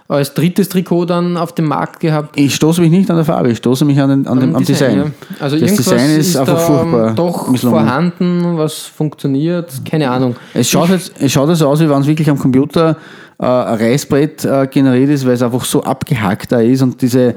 als 0.07 0.35
drittes 0.35 0.69
Trikot 0.69 1.07
dann 1.07 1.39
auf 1.39 1.55
dem 1.55 1.65
Markt 1.65 2.01
gehabt. 2.01 2.39
Ich 2.39 2.55
stoße 2.55 2.83
mich 2.83 2.91
nicht 2.91 3.09
an 3.11 3.17
der 3.17 3.25
Farbe, 3.25 3.51
ich 3.51 3.57
stoße 3.59 3.87
mich 3.87 3.99
an 3.99 4.11
den, 4.11 4.27
an 4.27 4.39
dem, 4.39 4.55
am 4.55 4.63
Design. 4.63 4.99
ja. 4.99 5.05
Also 5.41 5.59
das 5.59 5.75
Design 5.77 6.11
ist, 6.11 6.37
einfach 6.37 6.55
da 6.57 6.61
furchtbar. 6.61 7.15
doch 7.15 7.49
misslungen. 7.49 7.81
vorhanden, 7.81 8.59
was 8.59 8.81
funktioniert, 8.81 9.73
keine 9.89 10.11
Ahnung. 10.11 10.37
Es 10.53 10.69
schaut, 10.69 10.91
jetzt, 10.91 11.15
es 11.19 11.33
schaut 11.33 11.49
jetzt 11.49 11.63
aus, 11.63 11.81
wie 11.81 11.89
wenn 11.89 12.03
es 12.03 12.07
wirklich 12.07 12.29
am 12.29 12.39
Computer 12.39 12.99
äh, 13.39 13.47
ein 13.47 13.79
Reißbrett 13.79 14.45
äh, 14.45 14.67
generiert 14.71 15.09
ist, 15.09 15.25
weil 15.25 15.33
es 15.33 15.43
einfach 15.43 15.65
so 15.65 15.83
abgehackt 15.83 16.53
da 16.53 16.61
ist 16.61 16.83
und 16.83 17.01
diese, 17.01 17.35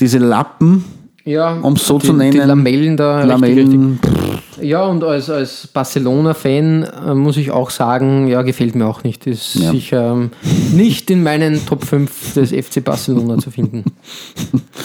diese 0.00 0.16
Lappen, 0.18 0.84
Ja, 1.24 1.58
um 1.60 1.74
es 1.74 1.86
so 1.86 1.98
die, 1.98 2.06
zu 2.06 2.12
nennen, 2.14 2.32
Die 2.32 2.38
Lamellen 2.38 2.96
da 2.96 3.16
richtig, 3.18 3.28
Lamellen, 3.32 3.98
richtig. 4.02 4.27
Ja, 4.60 4.84
und 4.84 5.04
als, 5.04 5.30
als 5.30 5.66
Barcelona-Fan 5.68 6.82
äh, 6.84 7.14
muss 7.14 7.36
ich 7.36 7.50
auch 7.50 7.70
sagen, 7.70 8.28
ja, 8.28 8.42
gefällt 8.42 8.74
mir 8.74 8.86
auch 8.86 9.02
nicht. 9.04 9.26
Ist 9.26 9.54
Ja. 9.54 9.70
sicher 9.70 10.12
ähm, 10.12 10.30
nicht 10.72 11.10
in 11.10 11.22
meinen 11.22 11.64
Top 11.66 11.84
5 11.84 12.34
des 12.34 12.50
FC 12.50 12.82
Barcelona 12.84 13.38
zu 13.38 13.50
finden. 13.50 13.84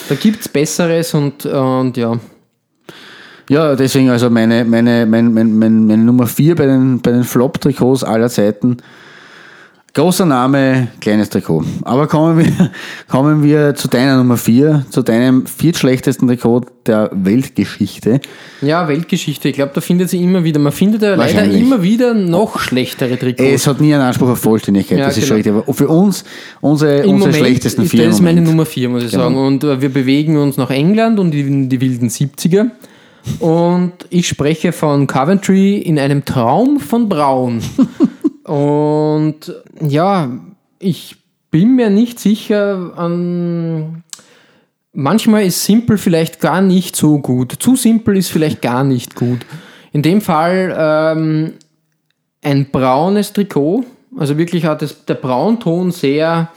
Da 0.10 0.15
gibt 0.15 0.42
es 0.42 0.50
Besseres 0.50 1.13
und, 1.13 1.46
und 1.46 1.96
ja. 1.96 2.20
Ja, 3.50 3.75
deswegen 3.75 4.10
also 4.10 4.30
meine, 4.30 4.65
meine, 4.65 5.06
mein, 5.06 5.34
mein, 5.34 5.58
mein, 5.58 5.86
meine 5.86 6.03
Nummer 6.03 6.27
4 6.27 6.56
bei 6.56 6.65
den, 6.65 7.01
bei 7.01 7.12
den 7.12 7.24
Flop-Trikots 7.24 8.03
aller 8.03 8.30
Zeiten. 8.30 8.77
Großer 9.95 10.25
Name, 10.25 10.88
kleines 11.01 11.29
Trikot. 11.29 11.63
Aber 11.83 12.07
kommen 12.07 12.39
wir, 12.39 12.71
kommen 13.07 13.43
wir 13.43 13.75
zu 13.75 13.88
deiner 13.88 14.17
Nummer 14.17 14.38
4, 14.38 14.88
zu 14.89 15.03
deinem 15.03 15.45
viertschlechtesten 15.45 16.27
Trikot 16.27 16.62
der 16.88 17.12
Weltgeschichte. 17.13 18.19
Ja, 18.63 18.88
Weltgeschichte. 18.88 19.50
Ich 19.50 19.53
glaube, 19.53 19.71
da 19.75 19.81
findet 19.81 20.09
sie 20.09 20.23
immer 20.23 20.43
wieder. 20.43 20.59
Man 20.59 20.71
findet 20.71 21.03
ja 21.03 21.13
leider 21.13 21.43
immer 21.43 21.83
wieder 21.83 22.15
noch 22.15 22.59
schlechtere 22.59 23.19
Trikots. 23.19 23.47
Es 23.47 23.67
hat 23.67 23.81
nie 23.81 23.93
einen 23.93 24.01
Anspruch 24.01 24.29
auf 24.29 24.39
Vollständigkeit, 24.39 24.97
Ja, 24.97 25.05
das 25.05 25.17
ist 25.17 25.25
genau. 25.25 25.27
schon 25.27 25.35
richtig. 25.35 25.53
Aber 25.53 25.73
für 25.75 25.88
uns, 25.88 26.23
unsere, 26.59 27.01
Im 27.01 27.12
unsere 27.12 27.29
Moment 27.29 27.35
schlechtesten 27.35 27.83
ist 27.83 27.91
vier. 27.91 28.07
das 28.07 28.17
im 28.17 28.25
meine. 28.25 28.41
Nummer 28.41 28.65
4, 28.65 28.89
muss 28.89 29.03
ich 29.03 29.12
Genau. 29.12 29.25
sagen. 29.25 29.38
Und 29.38 29.63
äh, 29.63 29.79
wir 29.79 29.89
bewegen 29.89 30.38
uns 30.38 30.57
nach 30.57 30.71
England 30.71 31.19
und 31.19 31.35
in 31.35 31.69
die 31.69 31.79
wilden 31.81 32.09
70er. 32.09 32.71
Und 33.39 33.91
ich 34.09 34.27
spreche 34.27 34.71
von 34.71 35.05
Coventry 35.05 35.77
in 35.77 36.00
einem 36.00 36.25
Traum 36.25 36.79
von 36.79 37.07
Braun. 37.07 37.62
und 38.43 39.53
ja, 39.81 40.29
ich 40.79 41.15
bin 41.50 41.75
mir 41.75 41.89
nicht 41.89 42.19
sicher 42.19 42.93
an. 42.95 44.03
Manchmal 44.91 45.45
ist 45.45 45.63
simpel 45.63 45.97
vielleicht 45.97 46.39
gar 46.39 46.62
nicht 46.62 46.95
so 46.95 47.19
gut. 47.19 47.53
Zu 47.59 47.75
simpel 47.75 48.17
ist 48.17 48.29
vielleicht 48.29 48.62
gar 48.62 48.83
nicht 48.83 49.15
gut. 49.15 49.45
In 49.91 50.01
dem 50.01 50.21
Fall 50.21 50.75
ähm, 50.77 51.53
ein 52.41 52.69
braunes 52.71 53.33
Trikot. 53.33 53.85
Also 54.17 54.38
wirklich 54.38 54.65
hat 54.65 54.81
es 54.81 55.05
der 55.05 55.15
Braunton 55.15 55.91
sehr 55.91 56.50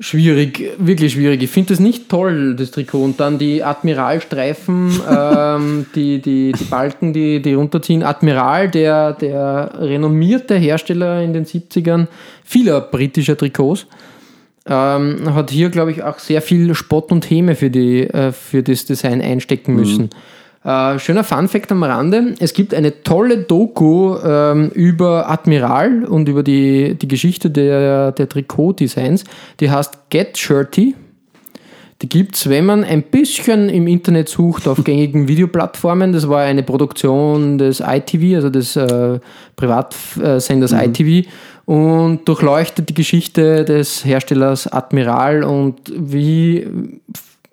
schwierig, 0.00 0.72
wirklich 0.78 1.14
schwierig. 1.14 1.42
Ich 1.42 1.50
finde 1.50 1.70
das 1.70 1.80
nicht 1.80 2.08
toll, 2.08 2.54
das 2.54 2.70
Trikot. 2.70 3.02
Und 3.02 3.20
dann 3.20 3.38
die 3.38 3.62
Admiralstreifen, 3.62 5.00
ähm, 5.10 5.86
die, 5.94 6.20
die, 6.20 6.52
die 6.52 6.64
Balken, 6.64 7.12
die, 7.12 7.42
die 7.42 7.54
runterziehen. 7.54 8.02
Admiral, 8.02 8.70
der, 8.70 9.12
der 9.14 9.72
renommierte 9.74 10.56
Hersteller 10.56 11.22
in 11.22 11.32
den 11.32 11.44
70ern 11.44 12.06
vieler 12.44 12.80
britischer 12.80 13.36
Trikots, 13.36 13.86
ähm, 14.66 15.34
hat 15.34 15.50
hier, 15.50 15.70
glaube 15.70 15.90
ich, 15.90 16.02
auch 16.02 16.18
sehr 16.18 16.42
viel 16.42 16.74
Spott 16.74 17.10
und 17.10 17.28
Häme 17.28 17.54
für, 17.54 17.70
die, 17.70 18.02
äh, 18.02 18.32
für 18.32 18.62
das 18.62 18.84
Design 18.84 19.22
einstecken 19.22 19.74
müssen. 19.74 20.10
Äh, 20.68 20.98
schöner 20.98 21.24
Fun-Fact 21.24 21.72
am 21.72 21.82
Rande: 21.82 22.34
Es 22.40 22.52
gibt 22.52 22.74
eine 22.74 23.02
tolle 23.02 23.38
Doku 23.38 24.18
ähm, 24.22 24.68
über 24.74 25.30
Admiral 25.30 26.04
und 26.04 26.28
über 26.28 26.42
die, 26.42 26.94
die 26.94 27.08
Geschichte 27.08 27.50
der, 27.50 28.12
der 28.12 28.28
Trikot-Designs. 28.28 29.24
Die 29.60 29.70
heißt 29.70 30.10
Get 30.10 30.36
Shirty. 30.36 30.94
Die 32.02 32.08
gibt 32.10 32.36
es, 32.36 32.50
wenn 32.50 32.66
man 32.66 32.84
ein 32.84 33.02
bisschen 33.02 33.70
im 33.70 33.88
Internet 33.88 34.28
sucht, 34.28 34.68
auf 34.68 34.84
gängigen 34.84 35.26
Videoplattformen. 35.28 36.12
Das 36.12 36.28
war 36.28 36.42
eine 36.42 36.62
Produktion 36.62 37.56
des 37.56 37.80
ITV, 37.80 38.36
also 38.36 38.50
des 38.50 38.76
äh, 38.76 39.20
Privatsenders 39.56 40.72
ITV, 40.72 41.26
und 41.64 42.28
durchleuchtet 42.28 42.90
die 42.90 42.94
Geschichte 42.94 43.64
des 43.64 44.04
Herstellers 44.04 44.66
Admiral 44.66 45.44
und 45.44 45.76
wie, 45.96 46.68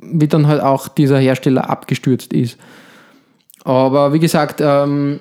wie 0.01 0.27
dann 0.27 0.47
halt 0.47 0.61
auch 0.61 0.89
dieser 0.89 1.17
Hersteller 1.17 1.69
abgestürzt 1.69 2.33
ist. 2.33 2.57
Aber 3.65 4.13
wie 4.13 4.19
gesagt, 4.19 4.61
ähm, 4.63 5.19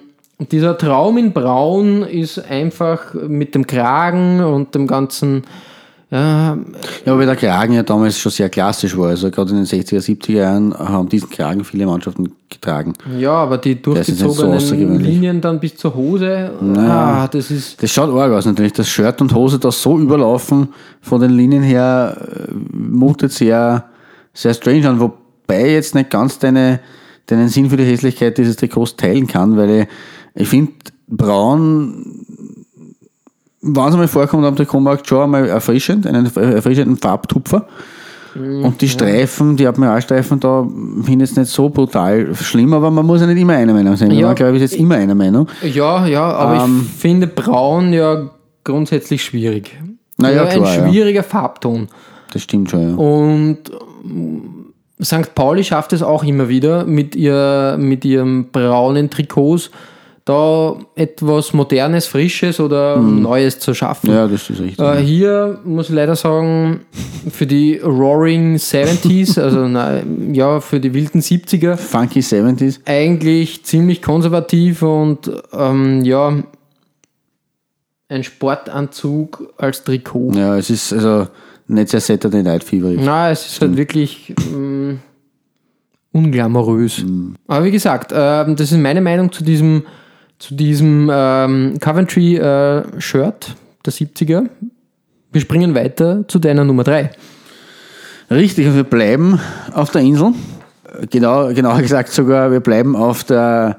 dieser 0.52 0.76
Traum 0.78 1.16
in 1.18 1.32
Braun 1.32 2.02
ist 2.02 2.38
einfach 2.38 3.14
mit 3.14 3.54
dem 3.54 3.66
Kragen 3.66 4.40
und 4.44 4.74
dem 4.74 4.86
ganzen, 4.86 5.42
ja, 6.10 6.56
Ja, 7.06 7.18
weil 7.18 7.24
der 7.26 7.36
Kragen 7.36 7.72
ja 7.72 7.82
damals 7.82 8.18
schon 8.18 8.30
sehr 8.30 8.48
klassisch 8.50 8.96
war. 8.96 9.08
Also 9.08 9.30
gerade 9.30 9.50
in 9.50 9.56
den 9.56 9.64
60er, 9.66 10.00
70er 10.00 10.32
Jahren 10.32 10.74
haben 10.78 11.08
diesen 11.08 11.30
Kragen 11.30 11.64
viele 11.64 11.86
Mannschaften 11.86 12.32
getragen. 12.50 12.92
ja 13.18 13.32
aber 13.32 13.58
die 13.58 13.74
so 13.82 13.94
durchgezogenen 13.94 14.56
außergewöhnlich. 14.56 15.06
Linien 15.08 15.40
dann 15.40 15.58
bis 15.58 15.76
zur 15.76 15.94
Hose, 15.94 16.50
Naja. 16.60 17.22
ah, 17.24 17.28
das 17.28 17.50
ist, 17.50 17.82
Das 17.82 17.90
schaut 17.90 18.10
arg 18.14 18.30
aus 18.32 18.44
natürlich. 18.44 18.74
Das 18.74 18.88
Shirt 18.88 19.20
und 19.22 19.34
Hose 19.34 19.58
da 19.58 19.72
so 19.72 19.98
überlaufen 19.98 20.68
von 21.00 21.20
den 21.20 21.30
Linien 21.30 21.62
her 21.62 22.16
äh, 22.20 22.52
mutet 22.76 23.32
sehr, 23.32 23.84
sehr 24.34 24.52
strange 24.54 24.88
an. 24.88 25.00
Wobei 25.00 25.70
jetzt 25.70 25.94
nicht 25.94 26.10
ganz 26.10 26.38
deine, 26.38 26.80
deinen 27.26 27.48
Sinn 27.48 27.70
für 27.70 27.76
die 27.76 27.84
Hässlichkeit 27.84 28.38
dieses 28.38 28.56
Trikots 28.56 28.96
teilen 28.96 29.26
kann, 29.26 29.56
weil 29.56 29.70
ich, 29.70 29.86
ich 30.34 30.48
finde 30.48 30.72
braun, 31.08 32.24
wenn 33.60 33.84
es 33.84 33.92
einmal 33.92 34.08
vorkommt 34.08 34.44
am 34.44 34.56
Trikotmarkt, 34.56 35.08
schon 35.08 35.22
einmal 35.22 35.48
erfrischend, 35.48 36.06
einen 36.06 36.26
erfrischenden 36.26 36.96
Farbtupfer. 36.96 37.66
Und 38.34 38.80
die 38.80 38.88
Streifen, 38.88 39.56
die 39.56 39.64
Admiralstreifen 39.64 40.40
da, 40.40 40.66
finde 41.04 41.24
ich 41.24 41.30
jetzt 41.30 41.36
nicht 41.38 41.52
so 41.52 41.68
brutal 41.68 42.34
schlimm, 42.34 42.72
aber 42.72 42.90
man 42.90 43.06
muss 43.06 43.20
ja 43.20 43.28
nicht 43.28 43.40
immer 43.40 43.52
einer 43.52 43.72
Meinung 43.72 43.94
sein. 43.94 44.10
Ja. 44.10 44.20
Ja. 44.20 44.32
glaube 44.32 44.56
ich, 44.56 44.62
ist 44.62 44.72
jetzt 44.72 44.80
immer 44.80 44.96
einer 44.96 45.14
Meinung. 45.14 45.46
ja, 45.62 46.04
ja, 46.06 46.32
aber 46.32 46.64
Ähm. 46.64 46.84
ich 46.84 47.00
finde 47.00 47.28
Braun 47.28 47.92
ja 47.92 48.28
grundsätzlich 48.64 49.22
schwierig. 49.22 49.78
Na 50.16 50.32
ja, 50.32 50.44
ein 50.44 50.58
klar, 50.58 50.76
ja. 50.76 50.88
schwieriger 50.88 51.22
Farbton. 51.22 51.88
Das 52.32 52.42
stimmt 52.42 52.70
schon, 52.70 52.90
ja. 52.90 52.94
Und 52.96 53.58
St. 55.02 55.34
Pauli 55.34 55.64
schafft 55.64 55.92
es 55.92 56.02
auch 56.02 56.22
immer 56.24 56.48
wieder 56.48 56.84
mit, 56.84 57.16
ihr, 57.16 57.76
mit 57.78 58.04
ihren 58.04 58.50
braunen 58.50 59.10
Trikots 59.10 59.70
da 60.24 60.76
etwas 60.94 61.52
Modernes, 61.52 62.06
Frisches 62.06 62.58
oder 62.58 62.96
Neues 62.96 63.58
zu 63.58 63.74
schaffen. 63.74 64.10
Mhm. 64.10 64.16
Ja, 64.16 64.26
das 64.26 64.48
ist 64.48 64.60
richtig. 64.60 64.78
Äh, 64.78 65.02
hier 65.02 65.58
muss 65.64 65.90
ich 65.90 65.94
leider 65.94 66.16
sagen, 66.16 66.80
für 67.30 67.46
die 67.46 67.76
Roaring 67.76 68.56
70s, 68.56 69.38
also 69.40 69.68
na, 69.68 70.00
ja, 70.32 70.60
für 70.60 70.80
die 70.80 70.94
wilden 70.94 71.20
70er, 71.20 71.76
Funky 71.76 72.20
70s. 72.20 72.80
eigentlich 72.86 73.64
ziemlich 73.64 74.00
konservativ 74.00 74.80
und 74.80 75.30
ähm, 75.52 76.02
ja, 76.04 76.42
ein 78.08 78.24
Sportanzug 78.24 79.52
als 79.58 79.84
Trikot. 79.84 80.32
Ja, 80.34 80.56
es 80.56 80.70
ist 80.70 80.92
also 80.92 81.26
nicht 81.66 81.88
sehr 81.88 82.00
Saturday 82.00 82.42
Night 82.42 82.64
Fever. 82.64 82.92
Na, 82.96 83.30
es 83.30 83.46
ist 83.46 83.60
halt 83.60 83.76
wirklich 83.76 84.34
ähm, 84.52 85.00
unglamourös. 86.12 87.04
Aber 87.46 87.64
wie 87.64 87.70
gesagt, 87.70 88.12
ähm, 88.14 88.56
das 88.56 88.72
ist 88.72 88.78
meine 88.78 89.00
Meinung 89.00 89.32
zu 89.32 89.44
diesem, 89.44 89.84
zu 90.38 90.54
diesem 90.54 91.10
ähm, 91.12 91.78
Coventry-Shirt 91.80 93.56
der 93.84 93.92
70er. 93.92 94.48
Wir 95.32 95.40
springen 95.40 95.74
weiter 95.74 96.26
zu 96.28 96.38
deiner 96.38 96.64
Nummer 96.64 96.84
3. 96.84 97.10
Richtig, 98.30 98.72
wir 98.74 98.84
bleiben 98.84 99.40
auf 99.72 99.90
der 99.90 100.02
Insel. 100.02 100.32
Genau, 101.10 101.52
genauer 101.52 101.82
gesagt 101.82 102.12
sogar, 102.12 102.52
wir 102.52 102.60
bleiben 102.60 102.94
auf 102.94 103.24
der 103.24 103.78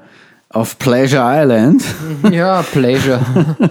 auf 0.56 0.78
Pleasure 0.78 1.22
Island. 1.22 1.84
Ja, 2.30 2.62
Pleasure. 2.62 3.20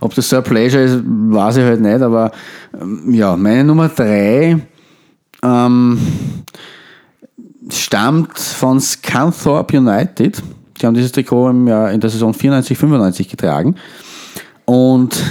Ob 0.00 0.14
das 0.14 0.28
so 0.28 0.36
ein 0.36 0.42
Pleasure 0.42 0.82
ist, 0.82 1.02
weiß 1.04 1.58
ich 1.58 1.64
halt 1.64 1.80
nicht, 1.80 2.00
aber 2.00 2.32
ähm, 2.80 3.12
ja, 3.12 3.36
meine 3.36 3.64
Nummer 3.64 3.88
drei 3.88 4.58
ähm, 5.42 5.98
stammt 7.70 8.38
von 8.38 8.80
Scunthorpe 8.80 9.76
United. 9.76 10.42
Die 10.80 10.86
haben 10.86 10.94
dieses 10.94 11.12
Trikot 11.12 11.50
im 11.50 11.68
Jahr, 11.68 11.92
in 11.92 12.00
der 12.00 12.10
Saison 12.10 12.32
94, 12.32 12.78
95 12.78 13.28
getragen. 13.28 13.76
Und 14.64 15.22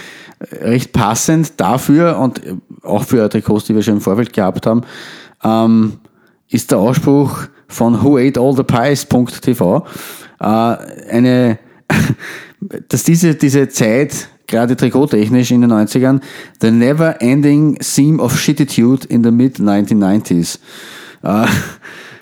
recht 0.52 0.92
passend 0.92 1.60
dafür 1.60 2.18
und 2.18 2.40
auch 2.82 3.02
für 3.02 3.28
Trikots, 3.28 3.64
die 3.64 3.74
wir 3.74 3.82
schon 3.82 3.94
im 3.94 4.00
Vorfeld 4.00 4.32
gehabt 4.32 4.66
haben, 4.66 4.82
ähm, 5.42 5.98
ist 6.50 6.70
der 6.70 6.78
Ausspruch 6.78 7.44
von 7.68 8.02
whoateallthepies.tv 8.02 9.86
äh, 10.40 10.44
eine, 10.44 11.58
dass 12.88 13.04
diese, 13.04 13.34
diese 13.34 13.68
Zeit, 13.68 14.28
gerade 14.46 14.76
trikottechnisch 14.76 15.50
in 15.52 15.60
den 15.62 15.72
90ern, 15.72 16.20
the 16.60 16.70
never 16.70 17.20
ending 17.22 17.76
theme 17.78 18.20
of 18.20 18.38
shititude 18.38 19.06
in 19.08 19.22
the 19.22 19.30
mid 19.30 19.56
1990s. 19.58 20.58
Äh, 21.22 21.46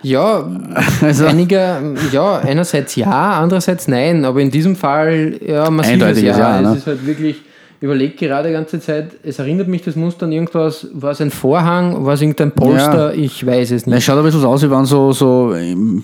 Ja, 0.02 0.46
Also- 1.02 1.26
einiger, 1.26 1.80
ja, 2.12 2.38
einerseits 2.38 2.94
ja, 2.96 3.40
andererseits 3.40 3.88
nein, 3.88 4.24
aber 4.24 4.40
in 4.40 4.50
diesem 4.50 4.76
Fall 4.76 5.40
ja, 5.44 5.68
massives 5.70 5.94
Eindeutiges 5.94 6.36
ja. 6.36 6.56
Ja, 6.56 6.60
ne? 6.60 6.70
Es 6.72 6.78
ist 6.78 6.86
halt 6.86 7.04
wirklich, 7.06 7.42
überlegt 7.80 8.18
gerade 8.18 8.48
die 8.48 8.54
ganze 8.54 8.80
Zeit, 8.80 9.12
es 9.22 9.38
erinnert 9.38 9.68
mich 9.68 9.82
das 9.82 9.96
Muster 9.96 10.26
an 10.26 10.32
irgendwas, 10.32 10.88
war 10.92 11.12
es 11.12 11.20
ein 11.20 11.30
Vorhang, 11.30 12.04
war 12.04 12.14
es 12.14 12.20
irgendein 12.20 12.52
Polster, 12.52 13.14
ich 13.14 13.46
weiß 13.46 13.70
es 13.70 13.82
es 13.82 13.86
nicht. 13.86 14.04
schaut 14.04 14.18
ein 14.18 14.24
bisschen 14.24 14.40
so 14.40 14.48
aus, 14.48 14.62
wie 14.62 14.70
wenn 14.70 14.84
so, 14.84 15.12
so 15.12 15.52
in 15.52 16.02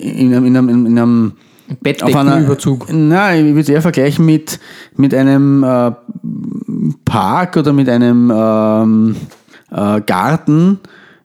einem, 0.00 0.46
in 0.46 0.56
einem, 0.56 0.86
in 0.86 0.98
einem 0.98 1.32
Bettdeckenüberzug. 1.80 2.92
Nein, 2.92 3.46
ich 3.46 3.52
würde 3.52 3.60
es 3.60 3.68
eher 3.68 3.82
vergleichen 3.82 4.24
mit, 4.24 4.58
mit 4.96 5.14
einem 5.14 5.62
äh, 5.62 5.92
Park 7.04 7.56
oder 7.56 7.72
mit 7.72 7.88
einem 7.88 8.32
ähm, 8.34 9.16
äh, 9.70 10.00
Garten, 10.00 10.80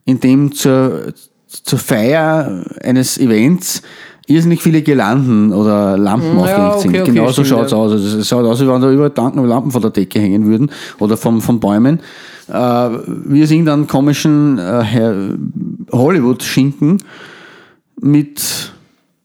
in 0.06 0.20
dem 0.20 0.52
zur, 0.52 1.14
zur 1.48 1.80
Feier 1.80 2.64
eines 2.82 3.18
Events 3.18 3.82
irrsinnig 4.28 4.62
viele 4.62 4.82
Girlanden 4.82 5.54
oder 5.54 5.98
Lampen 5.98 6.38
Ja, 6.38 6.72
aufgehängt 6.72 6.74
okay, 6.74 6.82
sind. 6.82 7.02
okay, 7.02 7.12
genau 7.12 7.28
so 7.28 7.44
stimmt, 7.44 7.48
schaut 7.48 7.66
es 7.66 7.72
ja. 7.72 7.78
aus. 7.78 7.92
Also 7.94 8.18
es 8.20 8.28
schaut 8.28 8.46
aus, 8.46 8.62
wie 8.62 8.68
wenn 8.68 8.82
da 8.82 8.92
überall 8.92 9.12
Tanken 9.12 9.44
Lampen 9.46 9.72
von 9.72 9.82
der 9.82 9.92
Decke 9.92 10.20
hängen 10.20 10.46
würden 10.46 10.70
oder 11.00 11.18
vom, 11.18 11.42
von 11.42 11.60
Bäumen. 11.60 12.00
Äh, 12.50 12.54
wir 12.54 13.48
sehen 13.48 13.66
dann 13.66 13.88
komischen 13.88 14.60
äh, 14.60 15.34
Hollywood-Schinken 15.92 17.02
mit 18.02 18.74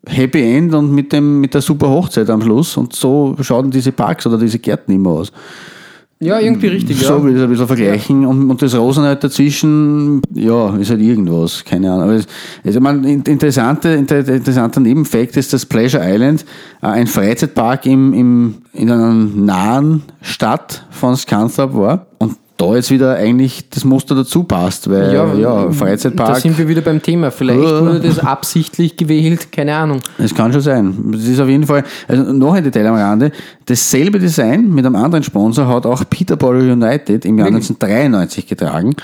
Happy 0.06 0.42
End 0.42 0.74
und 0.74 0.92
mit, 0.92 1.12
dem, 1.12 1.40
mit 1.40 1.54
der 1.54 1.60
super 1.60 1.88
Hochzeit 1.88 2.30
am 2.30 2.40
Schluss. 2.40 2.76
Und 2.76 2.94
so 2.94 3.36
schauen 3.40 3.70
diese 3.70 3.92
Parks 3.92 4.26
oder 4.26 4.38
diese 4.38 4.58
Gärten 4.58 4.92
immer 4.92 5.10
aus. 5.10 5.32
Ja, 6.22 6.38
irgendwie 6.38 6.68
richtig, 6.68 7.02
ja. 7.02 7.08
So 7.08 7.24
will 7.24 7.32
ich 7.32 7.38
es 7.38 7.42
ein 7.42 7.50
bisschen 7.50 7.66
vergleichen. 7.66 8.24
Und, 8.24 8.48
und 8.48 8.62
das 8.62 8.76
Rosen 8.76 9.02
halt 9.02 9.24
dazwischen, 9.24 10.22
ja, 10.32 10.76
ist 10.76 10.90
halt 10.90 11.00
irgendwas, 11.00 11.64
keine 11.64 11.90
Ahnung. 11.90 12.04
Aber 12.04 12.12
es, 12.12 12.26
also 12.64 12.80
man, 12.80 13.02
interessante, 13.02 13.88
inter, 13.88 14.18
interessanter 14.28 14.78
Nebenfakt 14.78 15.36
ist, 15.36 15.52
dass 15.52 15.66
Pleasure 15.66 16.04
Island 16.06 16.44
äh, 16.80 16.86
ein 16.86 17.08
Freizeitpark 17.08 17.86
im, 17.86 18.14
im, 18.14 18.54
in 18.72 18.88
einer 18.88 19.12
nahen 19.12 20.02
Stadt 20.20 20.86
von 20.90 21.16
Scunthorpe 21.16 21.76
war. 21.76 22.06
Und 22.18 22.36
da 22.66 22.74
jetzt 22.76 22.90
wieder 22.90 23.14
eigentlich 23.16 23.68
das 23.70 23.84
Muster 23.84 24.14
dazu 24.14 24.44
passt, 24.44 24.88
weil 24.90 25.12
ja, 25.12 25.70
Freizeitpark. 25.70 26.28
Da 26.28 26.34
sind 26.36 26.56
wir 26.58 26.68
wieder 26.68 26.80
beim 26.80 27.02
Thema. 27.02 27.30
Vielleicht 27.30 27.60
Ja. 27.60 27.80
wurde 27.80 28.00
das 28.00 28.18
absichtlich 28.18 28.96
gewählt, 28.96 29.50
keine 29.52 29.74
Ahnung. 29.74 30.00
Es 30.18 30.34
kann 30.34 30.52
schon 30.52 30.60
sein. 30.60 31.12
Es 31.14 31.26
ist 31.28 31.40
auf 31.40 31.48
jeden 31.48 31.66
Fall, 31.66 31.84
also 32.08 32.32
noch 32.32 32.54
ein 32.54 32.64
Detail 32.64 32.86
am 32.86 32.94
Rande. 32.96 33.32
Dasselbe 33.66 34.18
Design 34.18 34.72
mit 34.72 34.86
einem 34.86 34.96
anderen 34.96 35.22
Sponsor 35.24 35.66
hat 35.68 35.86
auch 35.86 36.02
Peterborough 36.08 36.62
United 36.72 37.24
im 37.24 37.38
Jahr 37.38 37.48
1993 37.48 38.46
getragen. 38.46 38.94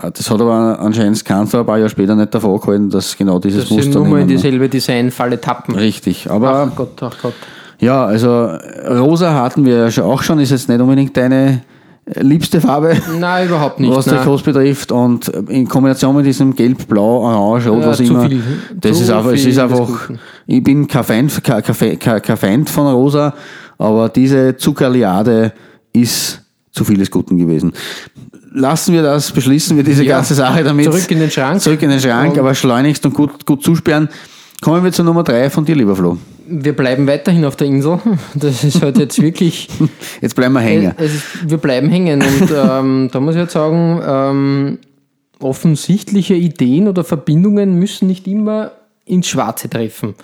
Äh, 0.00 0.10
Das 0.12 0.30
hat 0.30 0.40
aber 0.40 0.78
anscheinend 0.80 1.18
Scanthor 1.18 1.60
ein 1.60 1.66
paar 1.66 1.78
Jahre 1.78 1.90
später 1.90 2.14
nicht 2.14 2.34
davor 2.34 2.60
gehalten, 2.60 2.90
dass 2.90 3.16
genau 3.16 3.38
dieses 3.38 3.60
Dass 3.60 3.68
sie 3.68 3.74
Muster 3.76 3.98
nur 4.00 4.08
mal 4.08 4.20
in 4.22 4.28
dieselbe 4.28 4.68
Designfalle 4.68 5.40
tappen. 5.40 5.74
Richtig. 5.74 6.30
Aber 6.30 6.68
Ach 6.70 6.76
Gott, 6.76 7.02
ach 7.02 7.16
Gott. 7.22 7.34
ja, 7.78 8.04
also 8.04 8.48
Rosa 8.88 9.34
hatten 9.34 9.64
wir 9.64 9.88
ja 9.88 10.04
auch 10.04 10.22
schon, 10.22 10.40
ist 10.40 10.50
jetzt 10.50 10.68
nicht 10.68 10.80
unbedingt 10.80 11.16
deine 11.16 11.46
äh, 11.46 11.58
liebste 12.06 12.60
Farbe. 12.60 12.96
Nein, 13.18 13.46
überhaupt 13.48 13.78
nicht. 13.80 13.94
was 13.94 14.06
nein. 14.06 14.16
Trikots 14.16 14.42
betrifft 14.42 14.90
und 14.92 15.28
in 15.28 15.68
Kombination 15.68 16.16
mit 16.16 16.26
diesem 16.26 16.54
Gelb, 16.54 16.86
Blau, 16.88 17.20
Orange, 17.20 17.68
Rot, 17.68 17.80
Ja, 17.82 17.86
was 17.88 18.00
immer. 18.00 18.28
viel. 18.28 18.42
Das 18.74 19.00
ist 19.00 19.10
einfach, 19.10 19.32
es 19.32 19.44
ist 19.44 19.58
einfach, 19.58 19.88
ich 20.46 20.62
bin 20.62 20.86
kein 20.88 21.04
Fan, 21.04 21.28
kein, 21.42 21.62
kein, 21.98 22.22
kein 22.22 22.36
Fan 22.36 22.66
von 22.66 22.86
Rosa, 22.92 23.34
aber 23.78 24.08
diese 24.08 24.56
Zuckerliade 24.56 25.52
ist 25.92 26.40
zu 26.72 26.84
vieles 26.84 27.10
Guten 27.10 27.36
gewesen. 27.36 27.72
Lassen 28.54 28.92
wir 28.94 29.02
das, 29.02 29.30
beschließen 29.30 29.76
wir 29.76 29.84
diese 29.84 30.04
Ja, 30.04 30.16
ganze 30.16 30.34
Sache 30.34 30.62
damit. 30.64 30.84
zurück 30.86 31.10
in 31.10 31.20
den 31.20 31.30
Schrank. 31.30 31.60
Zurück 31.60 31.80
in 31.82 31.90
den 31.90 32.00
Schrank, 32.00 32.32
Und- 32.32 32.38
aber 32.40 32.54
schleunigst 32.54 33.04
und 33.06 33.14
gut, 33.14 33.46
gut 33.46 33.62
zusperren. 33.62 34.08
Kommen 34.60 34.82
wir 34.84 34.92
zur 34.92 35.04
Nummer 35.04 35.22
drei 35.22 35.48
von 35.50 35.64
dir, 35.64 35.74
lieber 35.74 35.96
Flo. 35.96 36.18
Wir 36.46 36.74
bleiben 36.74 37.06
weiterhin 37.06 37.44
auf 37.44 37.56
der 37.56 37.66
Insel. 37.66 37.98
Das 38.34 38.64
ist 38.64 38.82
halt 38.82 38.98
jetzt 38.98 39.20
wirklich. 39.20 39.68
Jetzt 40.20 40.34
bleiben 40.34 40.54
wir 40.54 40.60
hängen. 40.60 40.94
Es 40.96 41.14
ist, 41.14 41.50
wir 41.50 41.58
bleiben 41.58 41.88
hängen 41.88 42.22
und 42.22 42.50
ähm, 42.50 43.08
da 43.12 43.20
muss 43.20 43.34
ich 43.34 43.40
jetzt 43.40 43.52
sagen, 43.52 44.00
ähm, 44.06 44.78
offensichtliche 45.40 46.34
Ideen 46.34 46.88
oder 46.88 47.04
Verbindungen 47.04 47.78
müssen 47.78 48.06
nicht 48.06 48.26
immer 48.26 48.72
ins 49.04 49.28
Schwarze 49.28 49.68
treffen. 49.68 50.14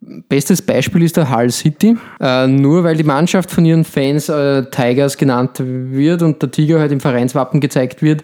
Bestes 0.00 0.62
Beispiel 0.62 1.02
ist 1.02 1.16
der 1.16 1.34
Hull 1.34 1.50
City. 1.50 1.96
Äh, 2.20 2.46
nur 2.46 2.84
weil 2.84 2.96
die 2.96 3.04
Mannschaft 3.04 3.50
von 3.50 3.64
ihren 3.64 3.84
Fans 3.84 4.28
äh, 4.28 4.64
Tigers 4.70 5.16
genannt 5.16 5.60
wird 5.60 6.22
und 6.22 6.40
der 6.40 6.50
Tiger 6.50 6.78
halt 6.78 6.92
im 6.92 7.00
Vereinswappen 7.00 7.60
gezeigt 7.60 8.00
wird, 8.00 8.22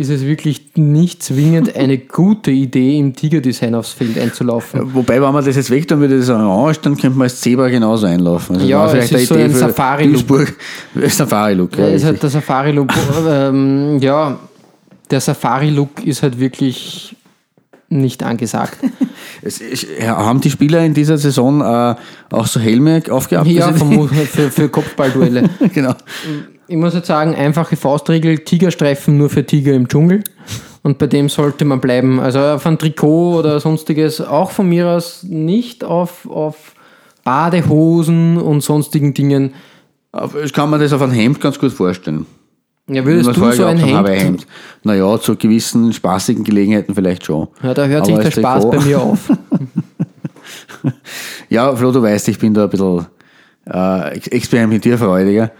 ist 0.00 0.08
es 0.08 0.24
wirklich 0.24 0.62
nicht 0.76 1.22
zwingend 1.22 1.76
eine 1.76 1.98
gute 1.98 2.50
Idee, 2.50 2.98
im 2.98 3.14
Tiger-Design 3.14 3.74
aufs 3.74 3.92
Feld 3.92 4.18
einzulaufen. 4.18 4.94
Wobei, 4.94 5.20
wenn 5.22 5.32
man 5.32 5.44
das 5.44 5.56
jetzt 5.56 5.70
weg 5.70 5.86
tun 5.86 6.00
würde, 6.00 6.18
das 6.18 6.28
Orange, 6.30 6.80
dann 6.82 6.96
könnte 6.96 7.16
man 7.18 7.26
als 7.26 7.40
Zebra 7.40 7.68
genauso 7.68 8.06
einlaufen. 8.06 8.56
Also 8.56 8.66
Ja, 8.66 8.92
es 8.92 9.12
ist 9.12 9.28
so 9.28 9.34
ein 9.36 9.54
Safari-Look. 9.54 10.52
Safari-Look, 11.08 11.76
ja. 11.78 11.84
Richtig. 11.86 12.04
halt 12.04 12.22
der 12.22 12.30
Safari-Look. 12.30 12.90
ähm, 13.28 13.98
ja, 14.00 14.38
der 15.10 15.20
Safari-Look 15.20 16.04
ist 16.04 16.22
halt 16.22 16.38
wirklich 16.40 17.14
nicht 17.88 18.22
angesagt. 18.22 18.78
Es 19.42 19.58
ist- 19.60 19.86
haben 20.06 20.40
die 20.42 20.50
Spieler 20.50 20.84
in 20.84 20.92
dieser 20.92 21.16
Saison 21.16 21.62
äh, 21.62 21.94
auch 22.30 22.46
so 22.46 22.60
Helme 22.60 23.02
aufgehabt? 23.10 23.46
ja, 23.48 23.72
vermutlich 23.72 24.28
für, 24.28 24.50
für 24.50 24.68
Kopfballduelle. 24.68 25.48
genau. 25.72 25.94
Ich 26.70 26.76
muss 26.76 26.94
jetzt 26.94 27.08
sagen, 27.08 27.34
einfache 27.34 27.74
Faustregel, 27.76 28.38
Tigerstreifen 28.38 29.18
nur 29.18 29.28
für 29.28 29.44
Tiger 29.44 29.72
im 29.74 29.88
Dschungel. 29.88 30.22
Und 30.84 30.98
bei 30.98 31.08
dem 31.08 31.28
sollte 31.28 31.64
man 31.64 31.80
bleiben. 31.80 32.20
Also 32.20 32.38
auf 32.38 32.64
ein 32.64 32.78
Trikot 32.78 33.38
oder 33.40 33.58
sonstiges, 33.58 34.20
auch 34.20 34.52
von 34.52 34.68
mir 34.68 34.86
aus 34.86 35.24
nicht 35.24 35.82
auf, 35.82 36.30
auf 36.30 36.74
Badehosen 37.24 38.36
und 38.38 38.60
sonstigen 38.62 39.12
Dingen. 39.14 39.54
Ich 40.44 40.52
kann 40.52 40.70
mir 40.70 40.78
das 40.78 40.92
auf 40.92 41.02
ein 41.02 41.10
Hemd 41.10 41.40
ganz 41.40 41.58
gut 41.58 41.72
vorstellen. 41.72 42.24
Ja, 42.88 43.04
würdest 43.04 43.36
du 43.36 43.50
so 43.52 43.64
ein 43.64 43.76
gehabt 43.78 43.92
haben, 43.92 44.06
Hemd? 44.06 44.22
Hemd. 44.22 44.46
Naja, 44.84 45.18
zu 45.20 45.34
gewissen 45.34 45.92
spaßigen 45.92 46.44
Gelegenheiten 46.44 46.94
vielleicht 46.94 47.24
schon. 47.26 47.48
Ja, 47.64 47.74
da 47.74 47.86
hört 47.86 48.04
Aber 48.08 48.22
sich 48.22 48.32
der 48.34 48.40
Spaß 48.40 48.64
Trikot- 48.64 48.70
bei 48.78 48.84
mir 48.84 49.00
auf. 49.02 49.28
Ja, 51.48 51.74
Flo, 51.74 51.90
du 51.92 52.00
weißt, 52.02 52.28
ich 52.28 52.38
bin 52.38 52.54
da 52.54 52.64
ein 52.64 52.70
bisschen 52.70 53.06
äh, 53.66 54.14
ex- 54.14 54.28
experimentierfreudiger. 54.28 55.50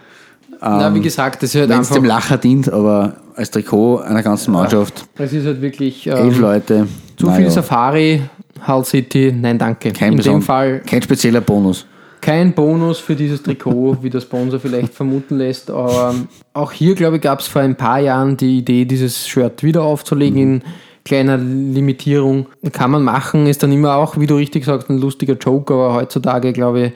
Na, 0.61 0.95
wie 0.95 1.01
gesagt, 1.01 1.43
das 1.43 1.55
ist 1.55 1.61
halt 1.61 1.71
Wenn 1.71 1.81
es 1.81 1.89
dem. 1.91 2.05
Lacher 2.05 2.37
dient, 2.39 2.71
aber 2.73 3.15
als 3.35 3.51
Trikot 3.51 3.99
einer 3.99 4.23
ganzen 4.23 4.53
Mannschaft, 4.53 5.07
Es 5.17 5.33
ist 5.33 5.47
halt 5.47 5.61
wirklich. 5.63 6.07
elf 6.07 6.37
Ähm, 6.37 6.41
Leute. 6.41 6.87
Zu 7.17 7.27
naja, 7.27 7.39
viel 7.39 7.51
Safari, 7.51 8.23
Hull 8.67 8.85
City, 8.85 9.35
nein 9.39 9.57
danke. 9.59 9.91
kein, 9.93 10.13
In 10.15 10.19
dem 10.21 10.43
Fall 10.43 10.81
kein 10.87 11.01
spezieller 11.03 11.41
Bonus. 11.41 11.87
kein 12.21 12.53
Bonus 12.53 12.99
für 12.99 13.17
dieses 13.17 13.43
Trikot, 13.43 13.99
wie 14.03 14.11
der 14.11 14.21
Sponsor 14.21 14.61
vielleicht 14.61 14.93
vermuten 14.93 15.39
lässt. 15.39 15.71
Aber 15.71 16.15
auch 16.53 16.73
hier, 16.73 16.95
glaube 16.95 17.17
ich, 17.17 17.23
gab 17.23 17.41
es 17.41 17.47
vor 17.47 17.63
ein 17.63 17.77
paar 17.77 17.99
Jahren 18.01 18.37
die 18.37 18.59
Idee, 18.59 18.85
dieses 18.85 19.27
Shirt 19.27 19.63
wieder 19.63 19.83
aufzulegen 19.83 20.37
in 20.39 20.63
kleiner 21.07 21.39
Limitierung. 21.39 22.47
Kann 22.73 22.91
man 22.91 23.03
machen, 23.03 23.47
ist 23.47 23.63
dann 23.63 23.73
immer 23.73 23.95
auch, 23.97 24.19
wie 24.19 24.27
du 24.27 24.35
richtig 24.37 24.65
sagst, 24.67 24.91
ein 24.91 24.99
lustiger 24.99 25.35
Joke, 25.35 25.73
aber 25.73 25.95
heutzutage, 25.95 26.53
glaube 26.53 26.81
ich, 26.89 26.93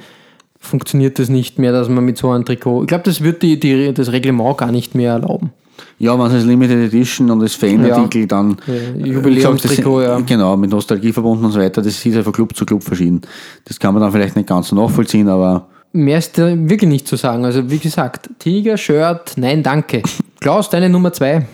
funktioniert 0.64 1.18
das 1.18 1.29
nicht 1.29 1.59
mehr, 1.59 1.72
dass 1.72 1.88
man 1.88 2.05
mit 2.05 2.18
so 2.18 2.31
einem 2.31 2.44
Trikot. 2.44 2.83
Ich 2.83 2.88
glaube, 2.88 3.05
das 3.05 3.22
wird 3.22 3.42
die, 3.42 3.59
die, 3.61 3.92
das 3.94 4.12
Reglement 4.12 4.59
gar 4.59 4.72
nicht 4.72 4.94
mehr 4.94 5.12
erlauben. 5.12 5.50
Ja, 5.98 6.18
wenn 6.18 6.35
es 6.37 6.44
Limited 6.44 6.92
Edition 6.92 7.31
und 7.31 7.42
als 7.42 7.55
Fanartikel 7.55 8.27
dann 8.27 8.57
Ja, 8.66 8.74
äh, 8.74 9.09
Jubiläumstrikot, 9.11 10.00
das- 10.00 10.09
ja. 10.09 10.20
Genau, 10.20 10.57
mit 10.57 10.70
Nostalgie 10.70 11.12
verbunden 11.12 11.44
und 11.44 11.53
so 11.53 11.61
weiter, 11.61 11.83
das 11.83 11.94
ist 11.94 12.14
ja 12.14 12.22
von 12.22 12.33
Club 12.33 12.55
zu 12.57 12.64
Club 12.64 12.83
verschieden. 12.83 13.20
Das 13.64 13.79
kann 13.79 13.94
man 13.94 14.03
dann 14.03 14.12
vielleicht 14.12 14.37
nicht 14.37 14.48
ganz 14.48 14.68
so 14.68 14.77
nachvollziehen, 14.77 15.29
aber 15.29 15.66
Mehr 15.96 16.18
ist 16.18 16.37
da 16.37 16.46
wirklich 16.48 16.90
nicht 16.90 17.07
zu 17.07 17.14
sagen. 17.14 17.44
Also, 17.44 17.70
wie 17.70 17.79
gesagt, 17.79 18.29
Tiger, 18.40 18.77
Shirt, 18.77 19.35
nein, 19.37 19.62
danke. 19.62 20.03
Klaus, 20.40 20.68
deine 20.68 20.88
Nummer 20.88 21.12
zwei. 21.12 21.46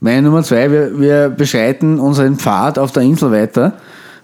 Meine 0.00 0.22
Nummer 0.22 0.42
zwei, 0.42 0.70
wir, 0.70 0.98
wir 0.98 1.28
beschreiten 1.28 1.98
unseren 2.00 2.36
Pfad 2.36 2.78
auf 2.78 2.92
der 2.92 3.02
Insel 3.02 3.30
weiter, 3.30 3.74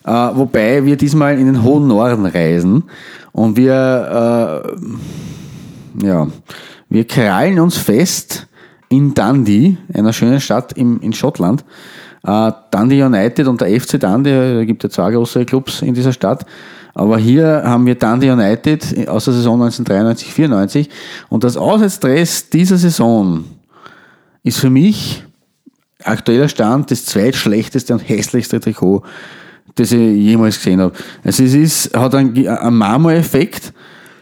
äh, 0.06 0.10
wobei 0.10 0.84
wir 0.84 0.96
diesmal 0.96 1.38
in 1.38 1.44
den 1.46 1.62
hohen 1.62 1.86
Norden 1.88 2.24
reisen 2.24 2.84
und 3.32 3.56
wir, 3.56 4.64
äh, 6.02 6.06
ja, 6.06 6.28
wir 6.88 7.06
krallen 7.06 7.60
uns 7.60 7.76
fest 7.76 8.46
in 8.88 9.14
Dundee, 9.14 9.76
einer 9.92 10.12
schönen 10.12 10.40
Stadt 10.40 10.72
im, 10.74 11.00
in 11.00 11.12
Schottland. 11.12 11.64
Äh, 12.24 12.52
Dundee 12.70 13.02
United 13.02 13.46
und 13.46 13.60
der 13.60 13.80
FC 13.80 13.98
Dundee, 14.00 14.54
da 14.54 14.64
gibt 14.64 14.82
ja 14.82 14.90
zwei 14.90 15.12
große 15.12 15.44
Clubs 15.44 15.82
in 15.82 15.94
dieser 15.94 16.12
Stadt. 16.12 16.44
Aber 16.92 17.18
hier 17.18 17.62
haben 17.64 17.86
wir 17.86 17.94
Dundee 17.94 18.30
United 18.30 19.08
aus 19.08 19.26
der 19.26 19.34
Saison 19.34 19.62
1993-94 19.62 20.88
und 21.28 21.44
das 21.44 21.56
Auswärtsdress 21.56 22.50
dieser 22.50 22.76
Saison 22.76 23.44
ist 24.42 24.58
für 24.58 24.70
mich 24.70 25.22
aktueller 26.04 26.48
Stand 26.48 26.90
das 26.90 27.04
zweitschlechteste 27.04 27.92
und 27.92 28.00
hässlichste 28.00 28.60
Trikot, 28.60 29.02
das 29.74 29.92
ich 29.92 29.98
jemals 29.98 30.56
gesehen 30.56 30.80
habe. 30.80 30.94
Also 31.24 31.44
es 31.44 31.54
ist, 31.54 31.96
hat 31.96 32.14
einen, 32.14 32.46
einen 32.46 32.76
Marmor-Effekt, 32.76 33.72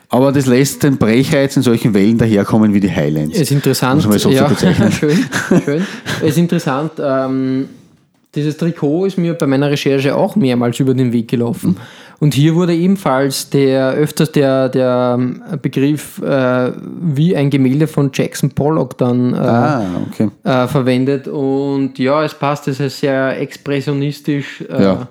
aber 0.08 0.32
das 0.32 0.46
lässt 0.46 0.82
den 0.82 0.96
Brechreiz 0.96 1.56
in 1.56 1.62
solchen 1.62 1.92
Wellen 1.94 2.16
daherkommen 2.18 2.72
wie 2.72 2.80
die 2.80 2.90
Highlands. 2.90 3.34
Es 3.34 3.42
ist 3.42 3.50
interessant. 3.52 3.96
Muss 3.96 4.08
man 4.08 4.18
so 4.18 4.30
ja, 4.30 4.46
bezeichnen. 4.48 4.90
schön, 5.00 5.18
schön. 5.64 5.87
Es 6.22 6.30
ist 6.30 6.38
interessant. 6.38 6.92
Ähm, 6.98 7.68
dieses 8.34 8.56
Trikot 8.56 9.06
ist 9.06 9.18
mir 9.18 9.34
bei 9.34 9.46
meiner 9.46 9.70
Recherche 9.70 10.14
auch 10.14 10.37
mehrmals 10.37 10.78
über 10.80 10.94
den 10.94 11.12
Weg 11.12 11.28
gelaufen. 11.28 11.76
Und 12.20 12.34
hier 12.34 12.54
wurde 12.56 12.74
ebenfalls 12.74 13.48
der 13.48 13.92
öfters 13.92 14.32
der, 14.32 14.68
der 14.68 15.18
Begriff 15.62 16.20
äh, 16.20 16.72
wie 17.00 17.37
ein 17.37 17.48
Gemälde 17.48 17.87
von 17.87 18.11
Jackson 18.12 18.50
Pollock 18.50 18.98
dann 18.98 19.34
äh, 19.34 19.37
Ah, 19.37 19.82
okay. 20.11 20.28
äh, 20.42 20.66
verwendet. 20.66 21.28
Und 21.28 21.98
ja, 21.98 22.24
es 22.24 22.34
passt, 22.34 22.66
es 22.68 22.80
ist 22.80 22.98
sehr 23.00 23.40
expressionistisch. 23.40 24.62
Äh, 24.68 24.82
Ja. 24.82 25.08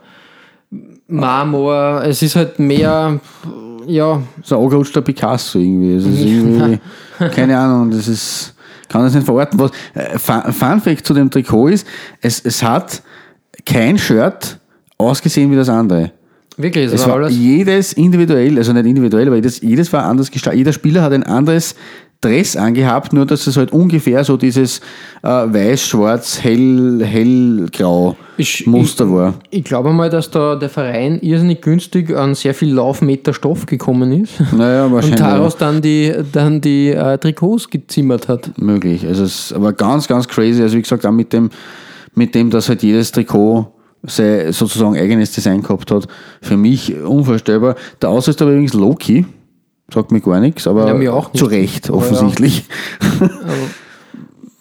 Marmor, 1.07 2.03
es 2.05 2.21
ist 2.21 2.35
halt 2.35 2.59
mehr, 2.59 3.19
ja, 3.85 4.21
So 4.43 4.57
ein 4.57 4.63
angerutschter 4.63 5.01
Picasso 5.01 5.59
irgendwie. 5.59 5.95
Es 5.95 6.05
ist 6.05 6.19
irgendwie 6.25 6.79
keine 7.33 7.57
Ahnung, 7.57 7.91
das 7.91 8.07
ist, 8.07 8.53
kann 8.89 9.03
das 9.03 9.13
nicht 9.13 9.25
verorten. 9.25 9.59
Was, 9.59 9.71
äh, 9.93 10.17
Fun 10.19 10.51
Fun 10.53 10.81
Fact 10.81 11.05
zu 11.05 11.13
dem 11.13 11.29
Trikot 11.31 11.69
ist, 11.69 11.87
es, 12.21 12.41
es 12.43 12.61
hat 12.61 13.01
kein 13.65 13.97
Shirt 13.97 14.59
ausgesehen 14.97 15.49
wie 15.51 15.55
das 15.55 15.69
andere. 15.69 16.11
wirklich, 16.57 16.87
es, 16.87 16.93
Es 16.93 17.01
war 17.03 17.09
war 17.15 17.15
alles. 17.25 17.37
jedes 17.37 17.93
individuell, 17.93 18.57
also 18.57 18.73
nicht 18.73 18.85
individuell, 18.85 19.27
aber 19.27 19.35
jedes, 19.37 19.61
jedes 19.61 19.91
war 19.93 20.03
anders 20.03 20.29
gestaltet. 20.31 20.57
Jeder 20.59 20.73
Spieler 20.73 21.01
hat 21.03 21.13
ein 21.13 21.23
anderes 21.23 21.75
Dress 22.21 22.55
angehabt, 22.55 23.13
nur 23.13 23.25
dass 23.27 23.45
es 23.45 23.57
halt 23.57 23.71
ungefähr 23.71 24.23
so 24.23 24.37
dieses 24.37 24.79
äh, 25.21 25.27
weiß, 25.27 25.81
schwarz, 25.87 26.41
hell, 26.43 27.01
hellgrau 27.05 28.15
Ich- 28.37 28.65
Muster 28.65 29.11
war. 29.11 29.35
Ich 29.51 29.63
glaube 29.63 29.93
mal, 29.93 30.09
dass 30.09 30.31
da 30.31 30.55
der 30.55 30.69
Verein 30.69 31.19
irrsinnig 31.21 31.61
günstig 31.61 32.15
an 32.15 32.33
sehr 32.33 32.53
viel 32.55 32.73
Laufmeter 32.73 33.33
Stoff 33.33 33.65
gekommen 33.67 34.23
ist. 34.23 34.33
Naja, 34.51 34.85
Und 34.87 34.93
wahrscheinlich. 34.93 35.19
daraus 35.19 35.57
dann 35.57 35.81
die, 35.81 36.11
dann 36.31 36.59
die 36.59 36.89
äh, 36.89 37.17
Trikots 37.19 37.69
gezimmert 37.69 38.27
hat. 38.27 38.51
möglich. 38.57 39.05
Also 39.05 39.23
es 39.23 39.53
aber 39.53 39.73
ganz, 39.73 40.07
ganz 40.07 40.27
crazy. 40.27 40.61
Also 40.63 40.75
wie 40.77 40.81
gesagt, 40.81 41.05
auch 41.05 41.11
mit 41.11 41.31
dem, 41.33 41.49
mit 42.15 42.33
dem, 42.33 42.49
dass 42.49 42.67
halt 42.67 42.81
jedes 42.81 43.11
Trikot 43.11 43.71
sein 44.03 44.51
sozusagen 44.53 44.95
eigenes 44.97 45.31
Design 45.33 45.61
gehabt 45.61 45.91
hat. 45.91 46.07
Für 46.41 46.57
mich 46.57 46.95
unvorstellbar. 46.95 47.75
Der 48.01 48.09
Ausrüster 48.09 48.45
war 48.45 48.53
übrigens 48.53 48.73
Loki. 48.73 49.25
Sagt 49.93 50.11
mir 50.11 50.19
gar 50.21 50.39
nichts, 50.39 50.67
aber 50.67 50.87
Ja, 50.87 50.93
zu 51.33 51.45
Recht, 51.45 51.89
offensichtlich. 51.89 52.65
Single, 52.99 53.69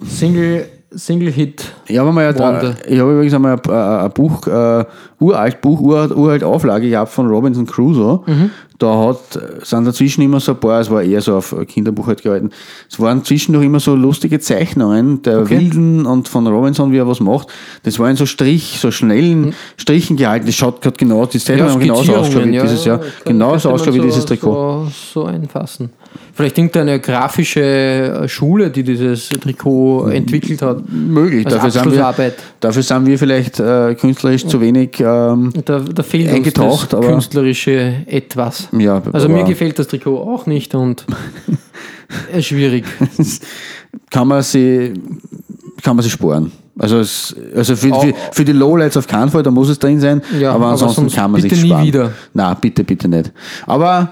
Single 0.04 0.68
Hit. 0.94 1.72
Ich 1.88 1.99
habe 1.99 2.12
mal, 2.12 2.33
Wonder. 2.35 2.70
ein, 2.70 2.77
ich 2.88 2.99
habe 3.01 3.12
übrigens 3.12 3.35
einmal 3.35 3.55
ein, 3.55 3.70
ein 3.70 4.01
ein 4.07 4.11
Buch, 4.12 4.46
äh, 4.46 4.85
uralt 5.18 5.61
Buch, 5.61 5.81
uralt, 5.81 6.12
uralt 6.12 6.44
Auflage 6.44 6.88
gehabt 6.88 7.11
von 7.11 7.27
Robinson 7.27 7.66
Crusoe. 7.66 8.20
Mhm. 8.27 8.51
Da 8.79 9.07
hat, 9.07 9.40
sind 9.64 9.87
dazwischen 9.87 10.22
immer 10.22 10.38
so 10.38 10.53
ein 10.53 10.61
paar, 10.61 10.81
es 10.81 10.90
war 10.90 11.03
eher 11.03 11.20
so 11.22 11.37
auf 11.37 11.57
Kinderbuch 11.66 12.07
halt 12.09 12.22
gehalten, 12.22 12.51
es 12.90 13.01
waren 13.01 13.25
zwischendurch 13.25 13.64
immer 13.64 13.81
so 13.81 13.94
lustige 13.94 14.38
Zeichnungen 14.38 15.22
der 15.22 15.40
Okay. 15.40 15.59
Wilden 15.59 16.07
und 16.07 16.29
von 16.29 16.46
Robinson, 16.46 16.92
wie 16.92 16.99
er 16.99 17.09
was 17.09 17.20
macht. 17.20 17.49
Das 17.85 17.99
war 17.99 18.09
in 18.11 18.16
so 18.16 18.27
Strich, 18.27 18.79
so 18.79 18.90
schnellen 18.90 19.55
Strichen 19.77 20.16
gehalten. 20.16 20.46
Das 20.46 20.55
schaut 20.55 20.83
gerade 20.83 20.96
genau, 20.99 21.25
die 21.27 21.38
Zeichnungen 21.38 21.72
haben 21.72 21.81
genauso 21.81 22.14
ausgeschaut 22.14 22.46
wie 22.46 22.53
dieses 22.53 22.85
Jahr. 22.85 23.01
Genauso 23.25 23.70
ausgeschaut 23.70 23.94
wie 23.94 24.07
dieses 24.07 24.25
Trikot. 24.27 24.53
So, 24.53 25.22
so 25.22 25.25
einfassen. 25.25 25.90
Vielleicht 26.37 26.59
irgendeine 26.59 27.01
grafische 27.01 28.25
Schule, 28.27 28.70
die 28.70 28.83
dieses 28.83 29.31
Trikot 29.31 30.09
entwickelt 30.09 30.61
hat. 30.61 30.83
Möglich. 30.87 31.46
Also 31.46 31.57
dafür, 31.57 31.70
sind 31.70 31.92
wir, 31.94 32.33
dafür 32.61 32.83
sind 32.83 33.07
wir 33.07 33.18
vielleicht 33.18 33.59
äh, 33.59 33.94
künstlerisch 33.94 34.46
zu 34.46 34.61
wenig 34.61 35.01
ähm, 35.01 35.51
Da, 35.64 35.79
da 35.81 36.03
fehlt 36.03 36.27
uns 36.29 36.37
Eingetaucht, 36.37 36.92
das 36.92 36.99
aber- 36.99 37.09
künstlerische 37.09 37.94
Etwas. 38.07 38.68
Ja, 38.79 39.01
also 39.12 39.29
aber- 39.29 39.35
mir 39.38 39.44
gefällt 39.44 39.79
das 39.79 39.88
Trikot 39.88 40.18
auch 40.18 40.44
nicht 40.44 40.75
und 40.75 41.07
äh, 42.35 42.42
schwierig. 42.42 42.85
kann 44.11 44.29
man 44.29 44.42
sie, 44.42 44.92
kann 45.83 45.96
man 45.96 46.03
sie 46.03 46.11
sparen. 46.11 46.53
Also, 46.79 46.99
es, 46.99 47.35
also 47.55 47.75
für, 47.75 47.88
für, 47.94 48.12
für 48.33 48.44
die 48.44 48.53
Lowlights 48.53 48.99
auf 48.99 49.07
keinen 49.07 49.31
Fall, 49.31 49.42
da 49.42 49.51
muss 49.51 49.70
es 49.70 49.79
drin 49.79 49.99
sein, 49.99 50.20
Ja, 50.38 50.51
aber 50.51 50.64
aber 50.66 50.72
ansonsten 50.72 51.01
sonst 51.01 51.16
kann 51.16 51.31
man 51.31 51.40
bitte 51.40 51.55
sich 51.55 51.64
nie 51.64 51.70
sparen. 51.70 51.87
wieder. 51.87 52.12
Na, 52.35 52.53
bitte, 52.53 52.85
bitte 52.85 53.09
nicht. 53.09 53.33
Aber 53.66 54.11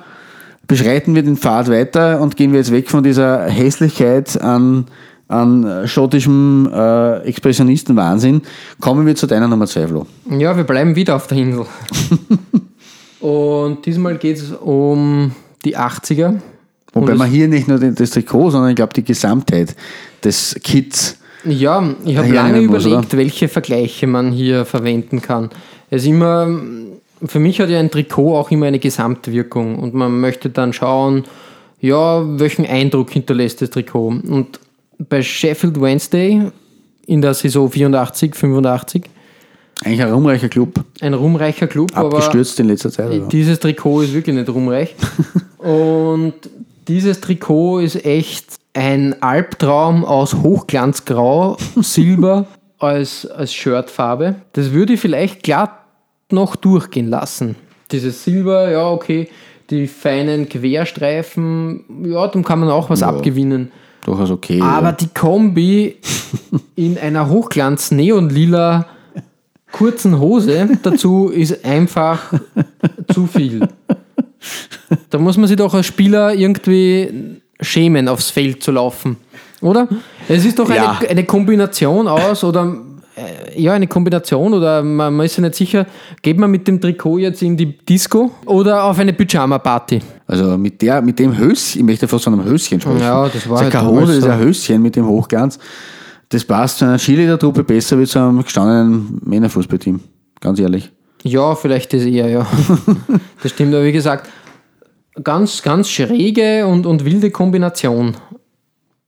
beschreiten 0.66 1.14
wir 1.14 1.22
den 1.22 1.36
Pfad 1.36 1.70
weiter 1.70 2.20
und 2.20 2.36
gehen 2.36 2.52
wir 2.52 2.58
jetzt 2.58 2.72
weg 2.72 2.90
von 2.90 3.02
dieser 3.02 3.44
Hässlichkeit 3.44 4.40
an, 4.40 4.86
an 5.28 5.86
schottischem 5.86 6.70
äh, 6.72 7.18
Expressionistenwahnsinn. 7.20 8.42
Kommen 8.80 9.06
wir 9.06 9.14
zu 9.14 9.26
deiner 9.26 9.48
Nummer 9.48 9.66
2, 9.66 9.88
Flo. 9.88 10.06
Ja, 10.30 10.56
wir 10.56 10.64
bleiben 10.64 10.96
wieder 10.96 11.16
auf 11.16 11.26
der 11.26 11.38
Insel. 11.38 11.66
und 13.20 13.84
diesmal 13.86 14.18
geht 14.18 14.38
es 14.38 14.52
um 14.52 15.32
die 15.64 15.76
80er. 15.76 16.40
Wobei 16.92 17.14
man 17.14 17.28
hier 17.28 17.48
nicht 17.48 17.66
nur 17.66 17.78
das 17.78 18.10
Trikot, 18.10 18.50
sondern 18.50 18.70
ich 18.70 18.76
glaube 18.76 18.92
die 18.92 19.02
Gesamtheit 19.02 19.74
des 20.22 20.56
Kits. 20.62 21.18
Ja, 21.44 21.94
ich 22.04 22.16
habe 22.16 22.28
lange 22.28 22.62
muss, 22.62 22.86
überlegt, 22.86 23.16
welche 23.16 23.48
Vergleiche 23.48 24.06
man 24.06 24.32
hier 24.32 24.64
verwenden 24.64 25.20
kann. 25.20 25.50
Es 25.90 26.02
ist 26.02 26.08
immer, 26.08 26.48
für 27.26 27.38
mich 27.38 27.60
hat 27.60 27.70
ja 27.70 27.78
ein 27.78 27.90
Trikot 27.90 28.36
auch 28.36 28.50
immer 28.50 28.66
eine 28.66 28.78
Gesamtwirkung 28.78 29.78
und 29.78 29.94
man 29.94 30.20
möchte 30.20 30.50
dann 30.50 30.72
schauen, 30.72 31.24
ja, 31.80 32.22
welchen 32.38 32.66
Eindruck 32.66 33.10
hinterlässt 33.10 33.60
das 33.62 33.70
Trikot. 33.70 34.08
Und 34.08 34.60
bei 34.98 35.22
Sheffield 35.22 35.80
Wednesday 35.80 36.42
in 37.06 37.20
der 37.20 37.34
Saison 37.34 37.70
84, 37.70 38.34
85, 38.34 39.04
Eigentlich 39.84 40.02
ein 40.02 40.12
rumreicher 40.12 40.48
Club, 40.48 40.84
ein 41.00 41.14
ruhmreicher 41.14 41.66
Club, 41.66 41.90
aber 41.94 42.08
abgestürzt 42.16 42.58
in 42.60 42.68
letzter 42.68 42.90
Zeit. 42.90 43.06
aber- 43.10 43.26
dieses 43.28 43.58
Trikot 43.58 44.02
ist 44.02 44.14
wirklich 44.14 44.36
nicht 44.36 44.48
ruhmreich. 44.48 44.94
Und 45.58 46.34
dieses 46.88 47.20
Trikot 47.20 47.80
ist 47.80 48.04
echt 48.04 48.46
ein 48.72 49.20
Albtraum 49.22 50.04
aus 50.04 50.34
Hochglanzgrau, 50.34 51.56
Silber 51.80 52.46
als, 52.78 53.26
als 53.26 53.52
Shirtfarbe. 53.52 54.36
Das 54.52 54.72
würde 54.72 54.92
ich 54.94 55.00
vielleicht 55.00 55.42
glatt 55.42 55.72
noch 56.34 56.56
durchgehen 56.56 57.08
lassen. 57.08 57.56
Dieses 57.90 58.24
Silber, 58.24 58.70
ja, 58.70 58.88
okay. 58.90 59.28
Die 59.70 59.86
feinen 59.86 60.48
Querstreifen, 60.48 61.84
ja, 62.04 62.26
dem 62.28 62.44
kann 62.44 62.60
man 62.60 62.68
auch 62.70 62.90
was 62.90 63.02
abgewinnen. 63.02 63.72
Durchaus 64.04 64.30
okay. 64.30 64.60
Aber 64.60 64.88
ja. 64.88 64.92
die 64.92 65.08
Kombi 65.08 65.96
in 66.76 66.98
einer 66.98 67.30
Hochglanz-Neonlila 67.30 68.86
kurzen 69.72 70.20
Hose 70.20 70.68
dazu 70.82 71.28
ist 71.28 71.64
einfach 71.64 72.20
zu 73.12 73.26
viel. 73.26 73.66
Da 75.10 75.18
muss 75.18 75.36
man 75.36 75.48
sich 75.48 75.56
doch 75.56 75.72
als 75.74 75.86
Spieler 75.86 76.34
irgendwie 76.34 77.40
schämen, 77.60 78.08
aufs 78.08 78.30
Feld 78.30 78.62
zu 78.62 78.72
laufen. 78.72 79.16
Oder? 79.62 79.88
Es 80.28 80.44
ist 80.44 80.58
doch 80.58 80.68
Ja. 80.68 80.98
eine, 81.00 81.08
eine 81.08 81.24
Kombination 81.24 82.06
aus, 82.06 82.44
oder 82.44 82.76
ja, 83.56 83.72
eine 83.72 83.86
Kombination, 83.86 84.54
oder 84.54 84.82
man, 84.82 85.14
man 85.14 85.26
ist 85.26 85.36
ja 85.36 85.42
nicht 85.42 85.54
sicher, 85.54 85.86
geht 86.22 86.38
man 86.38 86.50
mit 86.50 86.66
dem 86.68 86.80
Trikot 86.80 87.18
jetzt 87.18 87.42
in 87.42 87.56
die 87.56 87.76
Disco 87.78 88.30
oder 88.46 88.84
auf 88.84 88.98
eine 88.98 89.12
Pyjama-Party? 89.12 90.00
Also 90.26 90.56
mit, 90.56 90.80
der, 90.82 91.02
mit 91.02 91.18
dem 91.18 91.36
Höschen, 91.36 91.80
ich 91.80 91.84
möchte 91.84 92.08
fast 92.08 92.24
von 92.24 92.34
einem 92.34 92.44
Höschen 92.44 92.80
sprechen. 92.80 93.00
Ja, 93.00 93.28
das 93.28 93.48
war 93.48 93.56
ist 93.56 93.62
halt 93.64 93.72
keine 93.72 93.86
damals 93.86 94.02
Hose, 94.02 94.06
das 94.06 94.18
ist 94.18 94.24
so. 94.24 94.30
ein 94.30 94.38
Höschen 94.38 94.82
mit 94.82 94.96
dem 94.96 95.06
Hochglanz. 95.06 95.58
Das 96.28 96.44
passt 96.44 96.78
zu 96.78 96.84
einer 96.84 96.96
Cheerleader-Truppe 96.96 97.64
besser 97.64 97.98
wie 97.98 98.06
zu 98.06 98.18
einem 98.18 98.42
gestandenen 98.42 99.20
Männerfußballteam. 99.24 100.00
Ganz 100.40 100.58
ehrlich. 100.58 100.90
Ja, 101.22 101.54
vielleicht 101.54 101.92
das 101.92 102.02
eher, 102.02 102.28
ja. 102.28 102.46
das 103.42 103.52
stimmt, 103.52 103.74
aber 103.74 103.84
wie 103.84 103.92
gesagt, 103.92 104.28
ganz, 105.22 105.62
ganz 105.62 105.88
schräge 105.88 106.66
und, 106.66 106.86
und 106.86 107.04
wilde 107.04 107.30
Kombination. 107.30 108.16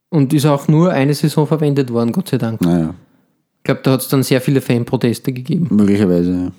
Und 0.09 0.33
ist 0.33 0.47
auch 0.47 0.69
nur 0.69 0.93
eine 0.93 1.15
Saison 1.15 1.47
verwendet 1.47 1.93
worden, 1.93 2.13
Gott 2.13 2.29
sei 2.29 2.39
Dank. 2.39 2.61
Naja, 2.61 2.95
glaube, 3.67 3.81
da 3.83 3.93
hat 3.93 4.01
es 4.01 4.09
dann 4.09 4.23
sehr 4.23 4.41
viele 4.41 4.61
Fanproteste 4.61 5.33
gegeben. 5.33 5.69
möglicherweise. 5.71 6.33
Ja. 6.33 6.53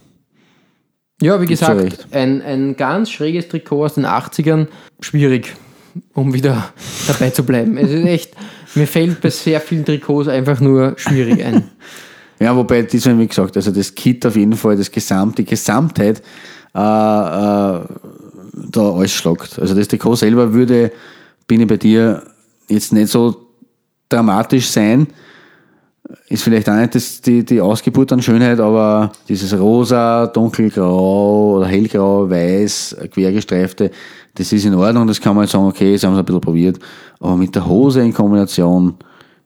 Ja, 1.20 1.42
wie 1.42 1.48
Gibt's 1.48 1.62
gesagt, 1.62 2.08
ein, 2.12 2.44
ein 2.44 2.76
ganz 2.76 3.10
schräges 3.10 3.48
Trikot 3.48 3.86
aus 3.86 3.96
den 3.96 4.06
80ern, 4.06 4.68
schwierig, 5.00 5.56
um 6.14 6.34
wieder 6.34 6.72
dabei 7.08 7.32
zu 7.32 7.44
bleiben. 7.44 7.76
Es 7.78 7.90
ist 7.90 8.06
echt, 8.06 8.36
mir 8.76 8.86
fällt 8.86 9.20
bei 9.22 9.32
sehr 9.32 9.60
vielen 9.60 9.84
Trikots 9.84 10.28
einfach 10.28 10.60
nur 10.60 10.94
schwierig 10.98 11.44
ein. 11.44 11.64
Ja, 12.40 12.56
wobei, 12.56 12.84
diesmal, 12.84 13.18
wie 13.18 13.26
gesagt, 13.26 13.56
also 13.56 13.72
das 13.72 13.96
Kit 13.96 14.24
auf 14.24 14.36
jeden 14.36 14.54
Fall, 14.54 14.76
das 14.78 14.92
Gesamt, 14.92 15.40
die 15.40 15.44
Gesamtheit 15.44 16.22
äh, 16.76 16.80
äh, 16.80 16.82
da 16.82 17.82
alles 18.76 19.12
schlagt. 19.12 19.58
Also 19.58 19.74
das 19.74 19.88
Trikot 19.88 20.18
selber 20.18 20.54
würde, 20.54 20.92
bin 21.48 21.62
ich 21.62 21.68
bei 21.68 21.78
dir, 21.78 22.22
jetzt 22.70 22.94
nicht 22.94 23.08
so 23.08 23.48
dramatisch 24.08 24.68
sein. 24.68 25.08
Ist 26.30 26.44
vielleicht 26.44 26.70
auch 26.70 26.76
nicht 26.76 26.96
das, 26.96 27.20
die, 27.22 27.44
die 27.44 27.60
Ausgeburt 27.60 28.14
an 28.14 28.22
Schönheit, 28.22 28.60
aber 28.62 29.12
dieses 29.28 29.58
rosa, 29.60 30.28
dunkelgrau 30.28 31.58
oder 31.58 31.66
hellgrau, 31.66 32.30
weiß, 32.30 32.96
quergestreifte, 33.12 33.92
das 34.36 34.54
ist 34.54 34.66
in 34.66 34.74
Ordnung, 34.76 35.06
das 35.08 35.20
kann 35.20 35.36
man 35.36 35.44
jetzt 35.44 35.52
sagen, 35.52 35.66
okay, 35.66 35.94
das 35.94 36.04
haben 36.04 36.14
sie 36.14 36.20
ein 36.20 36.26
bisschen 36.26 36.42
probiert. 36.42 36.80
Aber 37.20 37.36
mit 37.36 37.54
der 37.56 37.66
Hose 37.68 38.02
in 38.02 38.14
Kombination 38.14 38.96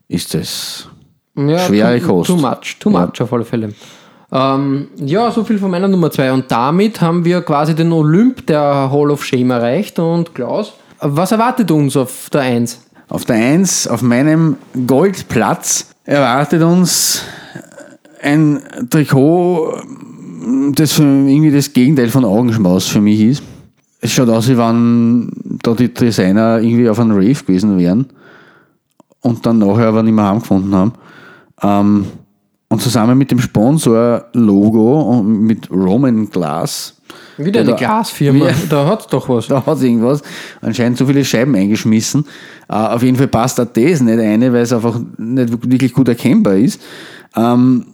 ist 0.07 0.33
das 0.35 0.87
Ja, 1.35 1.57
Schwere 1.59 1.99
too, 1.99 2.07
Kost. 2.07 2.29
Too 2.29 2.35
much, 2.37 2.77
too 2.79 2.91
Ja. 2.91 3.05
much 3.07 3.21
auf 3.21 3.33
alle 3.33 3.45
Fälle. 3.45 3.73
Ähm, 4.31 4.87
ja, 4.97 5.31
so 5.31 5.43
viel 5.43 5.57
von 5.57 5.71
meiner 5.71 5.87
Nummer 5.87 6.11
2. 6.11 6.31
Und 6.31 6.51
damit 6.51 7.01
haben 7.01 7.25
wir 7.25 7.41
quasi 7.41 7.73
den 7.75 7.91
Olymp 7.91 8.45
der 8.47 8.89
Hall 8.91 9.09
of 9.11 9.25
Shame 9.25 9.51
erreicht. 9.51 9.97
Und 9.99 10.35
Klaus, 10.35 10.73
was 10.99 11.31
erwartet 11.31 11.71
uns 11.71 11.97
auf 11.97 12.29
der 12.31 12.41
1? 12.41 12.81
Auf 13.09 13.25
der 13.25 13.35
1, 13.37 13.87
auf 13.87 14.01
meinem 14.01 14.57
Goldplatz, 14.87 15.90
erwartet 16.03 16.61
uns 16.63 17.23
ein 18.21 18.61
Trikot, 18.89 19.81
das 20.73 20.97
irgendwie 20.99 21.51
das 21.51 21.73
Gegenteil 21.73 22.09
von 22.09 22.25
Augenschmaus 22.25 22.87
für 22.87 23.01
mich 23.01 23.21
ist. 23.21 23.43
Es 23.99 24.11
schaut 24.11 24.29
aus, 24.29 24.47
wie 24.47 24.57
wenn 24.57 25.31
da 25.61 25.73
die 25.73 25.93
Designer 25.93 26.59
irgendwie 26.59 26.89
auf 26.89 26.99
einem 26.99 27.11
Rave 27.11 27.33
gewesen 27.33 27.77
wären 27.77 28.07
und 29.21 29.45
dann 29.45 29.59
nachher 29.59 29.87
aber 29.87 30.01
nicht 30.03 30.15
mehr 30.15 30.27
heimgefunden 30.27 30.73
haben. 30.73 30.93
Ähm, 31.61 32.05
und 32.67 32.81
zusammen 32.81 33.17
mit 33.17 33.29
dem 33.29 33.39
Sponsor-Logo 33.39 35.01
und 35.01 35.41
mit 35.41 35.69
Roman 35.69 36.29
Glass, 36.29 37.00
Wieder 37.37 37.61
eine 37.61 37.71
Da- 37.71 37.75
Glasfirma. 37.77 38.47
Ja. 38.49 38.53
Da 38.69 38.85
hat 38.87 39.01
es 39.01 39.07
doch 39.07 39.27
was. 39.29 39.47
da 39.47 39.65
hat 39.65 39.81
irgendwas 39.81 40.21
anscheinend 40.61 40.97
so 40.97 41.05
viele 41.05 41.23
Scheiben 41.25 41.55
eingeschmissen. 41.55 42.25
Äh, 42.69 42.73
auf 42.73 43.03
jeden 43.03 43.17
Fall 43.17 43.27
passt 43.27 43.59
auch 43.59 43.65
das 43.65 44.01
nicht 44.01 44.19
eine, 44.19 44.53
weil 44.53 44.61
es 44.61 44.73
einfach 44.73 44.99
nicht 45.17 45.51
wirklich 45.71 45.93
gut 45.93 46.07
erkennbar 46.07 46.55
ist. 46.55 46.81
Ähm, 47.35 47.85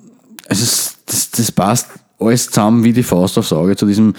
also 0.50 0.63
es, 0.63 0.97
das, 1.06 1.32
das 1.32 1.52
passt 1.52 1.88
alles 2.19 2.47
zusammen 2.47 2.84
wie 2.84 2.93
die 2.93 3.04
Faust 3.04 3.38
aufs 3.38 3.54
Auge 3.54 3.76
zu 3.76 3.86
diesem 3.86 4.13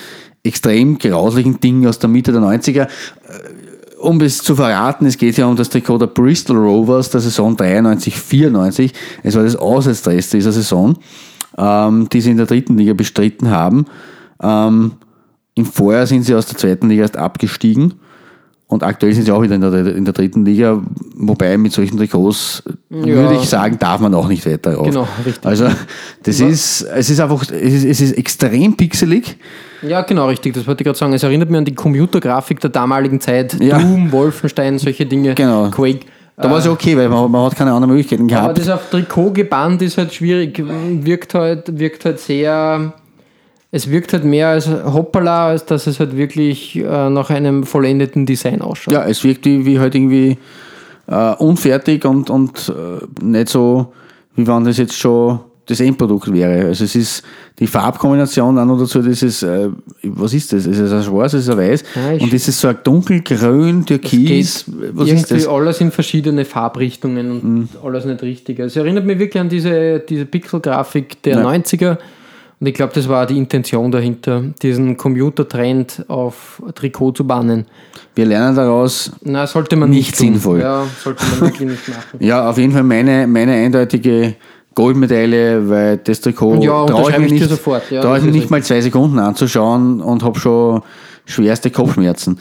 extrem 0.45 0.99
grauslichen 0.99 1.59
Ding 1.61 1.87
aus 1.87 1.99
der 1.99 2.09
Mitte 2.09 2.31
der 2.33 2.41
90er. 2.41 2.83
Äh, 2.83 2.89
Um 4.01 4.21
es 4.21 4.39
zu 4.45 4.55
verraten, 4.55 5.07
es 5.07 5.19
geht 5.19 5.37
ja 5.37 5.47
um 5.47 5.57
das 5.57 5.71
Trikot 5.71 5.99
der 5.99 6.07
Bristol 6.07 6.57
Rovers 6.59 7.11
der 7.11 7.21
Saison 7.21 7.57
93-94. 7.57 8.93
Es 9.25 9.35
war 9.35 9.43
das 9.43 9.57
Auswärtsdress 9.57 10.31
dieser 10.31 10.53
Saison, 10.53 10.97
ähm, 11.59 12.09
die 12.09 12.21
sie 12.21 12.31
in 12.31 12.37
der 12.37 12.47
dritten 12.47 12.79
Liga 12.79 12.93
bestritten 12.95 13.51
haben. 13.51 13.87
Ähm, 14.41 14.93
im 15.59 15.67
Vorjahr 15.67 16.07
sind 16.07 16.23
sie 16.23 16.35
aus 16.35 16.47
der 16.47 16.57
zweiten 16.57 16.89
Liga 16.89 17.03
erst 17.03 17.17
abgestiegen 17.17 17.95
und 18.69 18.83
aktuell 18.83 19.13
sind 19.15 19.25
sie 19.25 19.33
auch 19.33 19.43
wieder 19.43 19.55
in 19.55 19.61
der, 19.63 19.97
in 19.97 20.05
der 20.05 20.13
dritten 20.13 20.45
Liga, 20.45 20.81
wobei 21.17 21.57
mit 21.57 21.73
solchen 21.73 21.97
Trikots 21.97 22.63
würde 22.91 23.35
ich 23.35 23.49
sagen, 23.49 23.79
darf 23.79 24.01
man 24.01 24.15
auch 24.15 24.29
nicht 24.29 24.47
weiter 24.47 24.75
rauf. 24.75 24.87
Genau, 24.87 25.09
richtig. 25.25 25.45
Also 25.45 25.69
das 26.23 26.41
ist, 26.41 26.83
es 26.83 27.11
ist 27.11 27.19
einfach, 27.19 27.43
es 27.43 27.51
ist, 27.51 27.85
es 27.85 28.01
ist 28.01 28.13
extrem 28.13 28.77
pixelig. 28.77 29.37
Ja, 29.83 30.03
genau, 30.03 30.29
richtig. 30.29 30.55
Das 30.55 30.67
wollte 30.67 30.83
ich 30.83 30.87
gerade 30.87 30.99
sagen. 30.99 31.13
Es 31.13 31.23
erinnert 31.23 31.49
mich 31.51 31.59
an 31.59 31.65
die 31.65 31.75
Computergrafik 31.75 32.61
der 32.61 32.71
damaligen 32.71 33.21
Zeit. 33.21 33.59
Ja. 33.61 33.79
Doom, 33.79 34.13
Wolfenstein, 34.13 34.79
solche 34.79 35.07
Dinge. 35.07 35.35
Genau. 35.35 35.71
Quake. 35.71 36.01
Da 36.37 36.51
war 36.51 36.59
es 36.59 36.67
ja 36.67 36.71
okay, 36.71 36.97
weil 36.97 37.09
man, 37.09 37.31
man 37.31 37.47
hat 37.47 37.57
keine 37.57 37.73
anderen 37.73 37.95
Möglichkeiten 37.95 38.25
Aber 38.33 38.53
gehabt. 38.53 38.59
das 38.59 38.69
auf 38.69 38.91
Trikot 38.91 39.33
gebannt 39.33 39.83
ist 39.83 39.99
halt 39.99 40.15
schwierig. 40.15 40.63
Wirkt 41.05 41.35
halt, 41.35 41.79
wirkt 41.79 42.05
halt 42.05 42.21
sehr. 42.21 42.93
Es 43.71 43.91
wirkt 43.91 44.13
halt 44.15 44.25
mehr 44.25 44.49
als 44.49 44.67
Hoppala, 44.67 45.49
als 45.49 45.67
dass 45.67 45.87
es 45.87 46.01
halt 46.01 46.17
wirklich 46.17 46.77
äh, 46.77 47.11
nach 47.11 47.29
einem 47.31 47.65
vollendeten 47.65 48.25
Design 48.25 48.63
ausschaut. 48.63 48.95
Ja, 48.95 49.05
es 49.07 49.23
wirkt 49.25 49.45
wie, 49.45 49.67
wie 49.67 49.79
halt 49.79 49.95
irgendwie 49.95 50.39
äh, 51.07 51.35
unfertig 51.35 52.05
und, 52.07 52.31
und 52.31 52.73
äh, 52.75 53.25
nicht 53.25 53.51
so, 53.51 53.93
wie 54.37 54.47
wenn 54.47 54.65
das 54.65 54.79
jetzt 54.79 54.95
schon 54.97 55.41
das 55.67 55.81
Endprodukt 55.81 56.33
wäre. 56.33 56.67
Also 56.69 56.85
es 56.85 56.97
ist 56.97 57.23
die 57.59 57.67
Farbkombination 57.67 58.59
auch 58.59 58.65
noch 58.65 58.79
dazu, 58.79 59.03
dieses, 59.03 59.43
äh, 59.43 59.69
was 60.03 60.33
ist 60.33 60.51
das? 60.51 60.65
Ist 60.65 60.79
es 60.79 60.91
ein 60.91 61.03
schwarz, 61.03 61.35
ist 61.35 61.43
es 61.43 61.51
ein 61.51 61.59
weiß? 61.59 61.85
Ja, 61.95 62.25
und 62.25 62.33
das 62.33 62.49
ist 62.49 62.59
so 62.59 62.69
ein 62.69 62.79
dunkelgrün, 62.83 63.85
türkis, 63.85 64.65
was 64.95 65.09
ist 65.09 65.13
irgendwie 65.13 65.35
das? 65.35 65.47
Mhm. 65.47 65.53
alles 65.53 65.81
in 65.83 65.91
verschiedene 65.91 66.47
Farbrichtungen 66.47 67.31
und 67.31 67.69
alles 67.85 68.07
nicht 68.07 68.23
richtig. 68.23 68.61
Es 68.61 68.77
erinnert 68.77 69.05
mich 69.05 69.19
wirklich 69.19 69.39
an 69.43 69.51
diese, 69.51 70.01
diese 70.01 70.25
Pixel-Grafik 70.25 71.23
der 71.23 71.41
Ja. 71.41 71.47
90er. 71.47 71.99
Und 72.61 72.67
ich 72.67 72.75
glaube, 72.75 72.93
das 72.93 73.09
war 73.09 73.25
die 73.27 73.39
Intention 73.39 73.93
dahinter, 73.93 74.43
diesen 74.63 74.97
Computertrend 74.97 76.05
auf 76.09 76.61
Trikot 76.75 77.13
zu 77.13 77.25
bannen. 77.25 77.67
Wir 78.17 78.27
lernen 78.27 78.57
daraus, 78.57 79.13
Na, 79.23 79.47
sollte 79.47 79.77
man 79.77 79.91
Nicht 79.91 80.09
nicht, 80.09 80.17
sinnvoll. 80.17 80.61
Ja, 80.61 80.85
sollte 81.03 81.25
man 81.25 81.41
wirklich 81.41 81.69
nicht 81.69 81.89
machen. 81.89 82.03
ja, 82.19 82.51
auf 82.51 82.59
jeden 82.59 82.73
Fall 82.73 82.83
meine, 82.83 83.29
meine 83.29 83.53
eindeutige 83.53 84.35
Goldmedaille, 84.75 85.69
weil 85.69 85.99
das 85.99 86.21
Trikot 86.21 86.57
Ja, 86.57 86.85
traue 86.87 87.13
ich 87.13 87.19
mir 87.19 87.31
nicht, 87.31 87.49
sofort. 87.49 87.91
Ja, 87.91 88.03
traue 88.03 88.19
ich 88.19 88.25
mir 88.25 88.33
nicht 88.33 88.51
mal 88.51 88.63
zwei 88.63 88.81
Sekunden 88.81 89.21
anzuschauen 89.21 90.01
und 90.01 90.25
habe 90.25 90.39
schon 90.39 90.83
schwerste 91.27 91.71
Kopfschmerzen. 91.71 92.41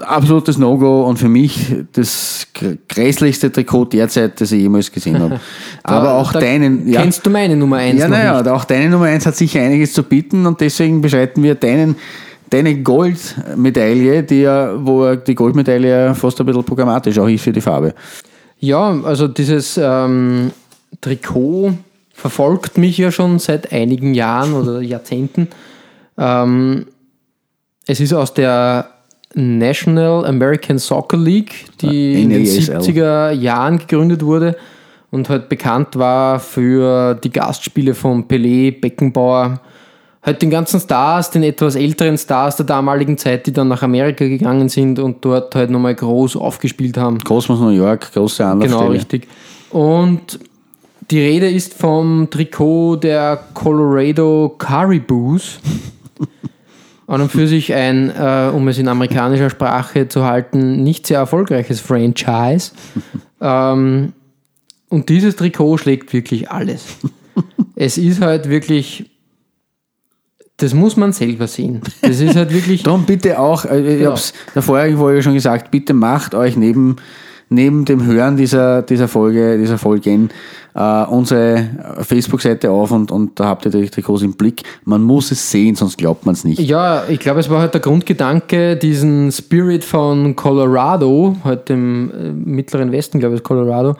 Absolutes 0.00 0.58
No-Go 0.58 1.04
und 1.04 1.18
für 1.18 1.28
mich 1.28 1.74
das 1.92 2.46
gr- 2.54 2.76
grässlichste 2.88 3.50
Trikot 3.50 3.86
derzeit, 3.86 4.40
das 4.40 4.52
ich 4.52 4.62
jemals 4.62 4.90
gesehen 4.92 5.18
habe. 5.20 5.40
Aber 5.82 6.14
auch 6.14 6.32
deinen, 6.32 6.88
ja, 6.88 7.00
Kennst 7.02 7.24
du 7.26 7.30
meine 7.30 7.56
Nummer 7.56 7.76
1 7.76 8.00
ja, 8.00 8.08
naja, 8.08 8.54
auch 8.54 8.64
deine 8.64 8.88
Nummer 8.88 9.06
1 9.06 9.26
hat 9.26 9.36
sicher 9.36 9.60
einiges 9.60 9.92
zu 9.92 10.02
bieten 10.02 10.46
und 10.46 10.60
deswegen 10.60 11.00
beschreiten 11.00 11.42
wir 11.42 11.54
deinen, 11.54 11.96
deine 12.50 12.80
Goldmedaille, 12.82 14.22
die 14.22 14.42
ja, 14.42 14.74
wo 14.84 15.14
die 15.14 15.34
Goldmedaille 15.34 15.88
ja 15.88 16.14
fast 16.14 16.40
ein 16.40 16.46
bisschen 16.46 16.64
programmatisch 16.64 17.18
auch 17.18 17.28
ist 17.28 17.42
für 17.44 17.52
die 17.52 17.60
Farbe. 17.60 17.94
Ja, 18.58 18.98
also 19.04 19.28
dieses 19.28 19.78
ähm, 19.82 20.50
Trikot 21.00 21.74
verfolgt 22.12 22.78
mich 22.78 22.96
ja 22.98 23.10
schon 23.10 23.38
seit 23.38 23.72
einigen 23.72 24.14
Jahren 24.14 24.54
oder 24.54 24.80
Jahrzehnten. 24.80 25.48
Ähm, 26.16 26.86
es 27.86 28.00
ist 28.00 28.14
aus 28.14 28.32
der 28.32 28.88
National 29.34 30.24
American 30.26 30.78
Soccer 30.78 31.16
League, 31.16 31.66
die 31.80 32.22
in 32.22 32.30
den 32.30 32.42
NASL. 32.42 32.78
70er 32.78 33.30
Jahren 33.32 33.78
gegründet 33.78 34.24
wurde 34.24 34.56
und 35.10 35.28
halt 35.28 35.48
bekannt 35.48 35.96
war 35.96 36.40
für 36.40 37.14
die 37.14 37.30
Gastspiele 37.30 37.94
von 37.94 38.26
Pelé, 38.26 38.80
Beckenbauer, 38.80 39.60
halt 40.22 40.42
den 40.42 40.50
ganzen 40.50 40.80
Stars, 40.80 41.30
den 41.30 41.42
etwas 41.42 41.76
älteren 41.76 42.16
Stars 42.16 42.56
der 42.56 42.66
damaligen 42.66 43.18
Zeit, 43.18 43.46
die 43.46 43.52
dann 43.52 43.68
nach 43.68 43.82
Amerika 43.82 44.26
gegangen 44.26 44.68
sind 44.68 44.98
und 44.98 45.24
dort 45.24 45.54
halt 45.54 45.70
nochmal 45.70 45.94
groß 45.94 46.36
aufgespielt 46.36 46.96
haben. 46.96 47.18
Kosmos 47.20 47.60
New 47.60 47.68
York, 47.68 48.12
große 48.12 48.44
Anlaufstelle. 48.44 48.80
Genau, 48.80 48.92
richtig. 48.92 49.28
Und 49.70 50.38
die 51.10 51.20
Rede 51.20 51.50
ist 51.50 51.74
vom 51.74 52.28
Trikot 52.30 52.96
der 52.96 53.38
Colorado 53.52 54.54
Cariboos. 54.58 55.58
An 57.06 57.20
und 57.20 57.30
für 57.30 57.46
sich 57.46 57.74
ein, 57.74 58.10
äh, 58.10 58.50
um 58.54 58.66
es 58.68 58.78
in 58.78 58.88
amerikanischer 58.88 59.50
Sprache 59.50 60.08
zu 60.08 60.24
halten, 60.24 60.82
nicht 60.82 61.06
sehr 61.06 61.18
erfolgreiches 61.18 61.80
Franchise. 61.80 62.72
ähm, 63.40 64.12
und 64.88 65.08
dieses 65.08 65.36
Trikot 65.36 65.78
schlägt 65.78 66.12
wirklich 66.12 66.50
alles. 66.50 66.84
es 67.76 67.98
ist 67.98 68.20
halt 68.22 68.48
wirklich, 68.48 69.10
das 70.56 70.72
muss 70.72 70.96
man 70.96 71.12
selber 71.12 71.46
sehen. 71.48 71.82
Das 72.00 72.20
ist 72.20 72.36
halt 72.36 72.54
wirklich. 72.54 72.82
Darum 72.84 73.04
bitte 73.04 73.38
auch, 73.38 73.64
äh, 73.64 73.80
ich 73.80 73.98
Genau. 73.98 74.10
habe 74.10 74.18
es 74.20 74.32
der 74.54 74.62
vorherigen 74.62 74.98
Folge 74.98 75.22
schon 75.22 75.34
gesagt, 75.34 75.70
bitte 75.70 75.92
macht 75.94 76.34
euch 76.34 76.56
neben, 76.56 76.96
neben 77.48 77.84
dem 77.84 78.04
Hören 78.06 78.36
dieser, 78.36 78.82
dieser 78.82 79.08
Folge, 79.08 79.58
dieser 79.58 79.78
Folgen, 79.78 80.30
äh, 80.74 81.04
unsere 81.04 81.68
Facebook-Seite 82.00 82.70
auf 82.70 82.90
und, 82.90 83.10
und 83.10 83.38
da 83.38 83.46
habt 83.46 83.64
ihr 83.64 83.70
die 83.70 83.88
Trikots 83.88 84.22
im 84.22 84.34
Blick. 84.34 84.62
Man 84.84 85.02
muss 85.02 85.30
es 85.30 85.50
sehen, 85.50 85.76
sonst 85.76 85.98
glaubt 85.98 86.26
man 86.26 86.34
es 86.34 86.44
nicht. 86.44 86.58
Ja, 86.60 87.04
ich 87.08 87.20
glaube, 87.20 87.40
es 87.40 87.48
war 87.48 87.60
halt 87.60 87.74
der 87.74 87.80
Grundgedanke, 87.80 88.76
diesen 88.76 89.30
Spirit 89.30 89.84
von 89.84 90.34
Colorado, 90.34 91.36
halt 91.44 91.70
im 91.70 92.10
äh, 92.10 92.32
mittleren 92.32 92.90
Westen, 92.90 93.20
glaube 93.20 93.36
ich, 93.36 93.42
Colorado, 93.42 93.96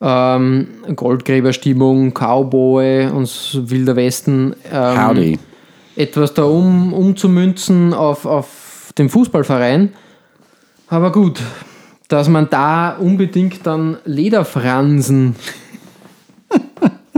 ähm, 0.00 0.68
Goldgräberstimmung, 0.96 2.12
Cowboy 2.12 3.08
und 3.08 3.60
wilder 3.70 3.96
Westen, 3.96 4.54
ähm, 4.72 5.08
Howdy. 5.08 5.38
etwas 5.96 6.32
da 6.32 6.44
um, 6.44 6.94
umzumünzen 6.94 7.92
auf, 7.92 8.24
auf 8.24 8.92
den 8.96 9.10
Fußballverein. 9.10 9.92
Aber 10.88 11.12
gut, 11.12 11.40
dass 12.08 12.28
man 12.28 12.48
da 12.50 12.96
unbedingt 12.96 13.66
dann 13.66 13.98
Lederfransen 14.04 15.34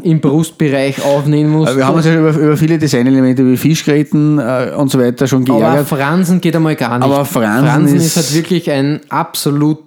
im 0.06 0.20
Brustbereich 0.20 1.02
aufnehmen 1.04 1.50
muss. 1.50 1.68
Aber 1.68 1.76
wir 1.76 1.86
haben 1.86 1.96
uns 1.96 2.06
ja 2.06 2.14
über, 2.14 2.30
über 2.30 2.56
viele 2.56 2.78
Designelemente 2.78 3.44
wie 3.44 3.56
Fischgräten 3.56 4.38
äh, 4.38 4.72
und 4.76 4.90
so 4.90 4.98
weiter 5.00 5.26
schon 5.26 5.42
Aber 5.50 5.58
geärgert. 5.58 5.88
Fransen 5.88 6.40
geht 6.40 6.54
einmal 6.56 6.76
gar 6.76 6.98
nicht. 6.98 7.04
Aber 7.04 7.24
Fransen 7.24 7.96
ist, 7.96 8.04
ist- 8.06 8.16
halt 8.16 8.34
wirklich 8.34 8.70
ein 8.70 9.00
absolut 9.08 9.78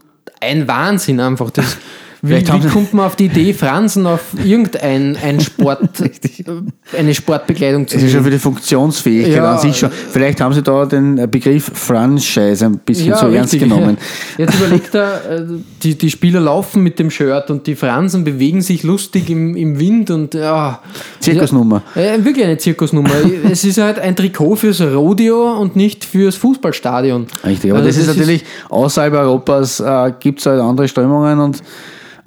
ein 0.41 0.67
Wahnsinn 0.67 1.19
einfach. 1.19 1.49
Das, 1.49 1.77
wie, 2.21 2.35
wie 2.35 2.67
kommt 2.67 2.93
man 2.93 3.05
auf 3.05 3.15
die 3.15 3.25
Idee, 3.25 3.53
Fransen 3.53 4.05
auf 4.05 4.21
irgendein 4.43 5.15
ein 5.15 5.39
Sport, 5.39 5.81
eine 6.97 7.13
Sportbekleidung 7.13 7.87
zu 7.87 7.95
Das 7.95 8.03
ist 8.03 8.11
schon 8.11 8.23
für 8.23 8.31
die 8.31 8.39
Funktionsfähigkeit 8.39 9.35
Ja. 9.35 9.53
an 9.53 9.59
sich 9.59 9.77
schon. 9.77 9.89
Vielleicht 9.91 10.41
haben 10.41 10.53
sie 10.53 10.61
da 10.61 10.85
den 10.85 11.29
Begriff 11.29 11.71
Franchise 11.73 12.65
ein 12.65 12.79
bisschen 12.79 13.15
zu 13.15 13.27
ernst 13.27 13.53
richtig. 13.53 13.69
genommen. 13.69 13.97
Jetzt 14.37 14.55
überlegt 14.55 14.93
er, 14.95 15.31
äh, 15.31 15.45
die, 15.81 15.97
die 15.97 16.09
Spieler 16.09 16.39
laufen 16.41 16.83
mit 16.83 16.99
dem 16.99 17.09
Shirt 17.09 17.49
und 17.49 17.67
die 17.67 17.75
Fransen 17.75 18.23
bewegen 18.23 18.61
sich 18.61 18.83
lustig 18.83 19.29
im, 19.29 19.55
im 19.55 19.79
Wind 19.79 20.11
und 20.11 20.33
ja. 20.33 20.81
Zirkusnummer. 21.19 21.83
Äh, 21.95 22.23
wirklich 22.23 22.45
eine 22.45 22.57
Zirkusnummer. 22.57 23.11
es 23.49 23.63
ist 23.63 23.77
halt 23.77 23.99
ein 23.99 24.15
Trikot 24.15 24.57
fürs 24.57 24.81
Rodeo 24.81 25.53
und 25.59 25.75
nicht 25.75 26.03
fürs 26.03 26.35
Fußballstadion. 26.35 27.27
Richtig, 27.45 27.71
aber 27.71 27.79
Also 27.79 27.89
das, 27.89 27.97
ist 27.97 28.07
natürlich 28.07 28.43
außerhalb 28.69 29.13
Europas, 29.13 29.79
äh, 29.79 30.11
gibt 30.19 30.39
es 30.39 30.45
halt 30.45 30.59
andere 30.59 30.87
Strömungen 30.87 31.39
und 31.39 31.61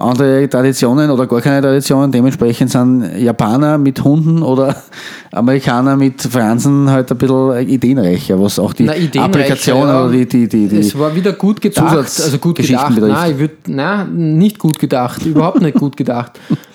andere 0.02 0.48
Traditionen 0.48 1.10
oder 1.10 1.26
gar 1.26 1.40
keine 1.40 1.62
Traditionen. 1.62 2.10
Dementsprechend 2.10 2.70
sind 2.70 3.18
Japaner 3.18 3.78
mit 3.78 4.02
Hunden 4.02 4.42
oder 4.42 4.76
Amerikaner 5.32 5.96
mit 5.96 6.22
Fransen 6.22 6.90
halt 6.90 7.10
ein 7.10 7.18
bisschen 7.18 7.68
ideenreicher, 7.68 8.40
was 8.40 8.58
auch 8.58 8.72
die 8.72 8.84
Na, 8.84 9.22
Applikationen 9.22 9.88
ja. 9.88 10.04
oder 10.04 10.12
die, 10.12 10.26
die, 10.26 10.48
die, 10.48 10.68
die 10.68 10.78
es 10.78 10.98
war 10.98 11.14
wieder 11.14 11.32
gut 11.32 11.60
gedacht, 11.60 11.96
also 11.96 12.38
gut 12.38 12.56
gedacht. 12.56 12.94
betrifft. 12.94 13.12
Nein, 13.12 13.30
ich 13.32 13.38
würd, 13.38 13.68
nein, 13.68 14.38
nicht 14.38 14.58
gut 14.58 14.78
gedacht, 14.78 15.22
überhaupt 15.26 15.60
nicht 15.60 15.78
gut 15.78 15.96
gedacht. 15.96 16.32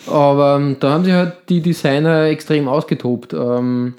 Aber 0.07 0.57
ähm, 0.59 0.77
da 0.79 0.91
haben 0.91 1.03
sich 1.03 1.13
halt 1.13 1.33
die 1.49 1.61
Designer 1.61 2.25
extrem 2.25 2.67
ausgetobt. 2.67 3.33
Ähm, 3.33 3.95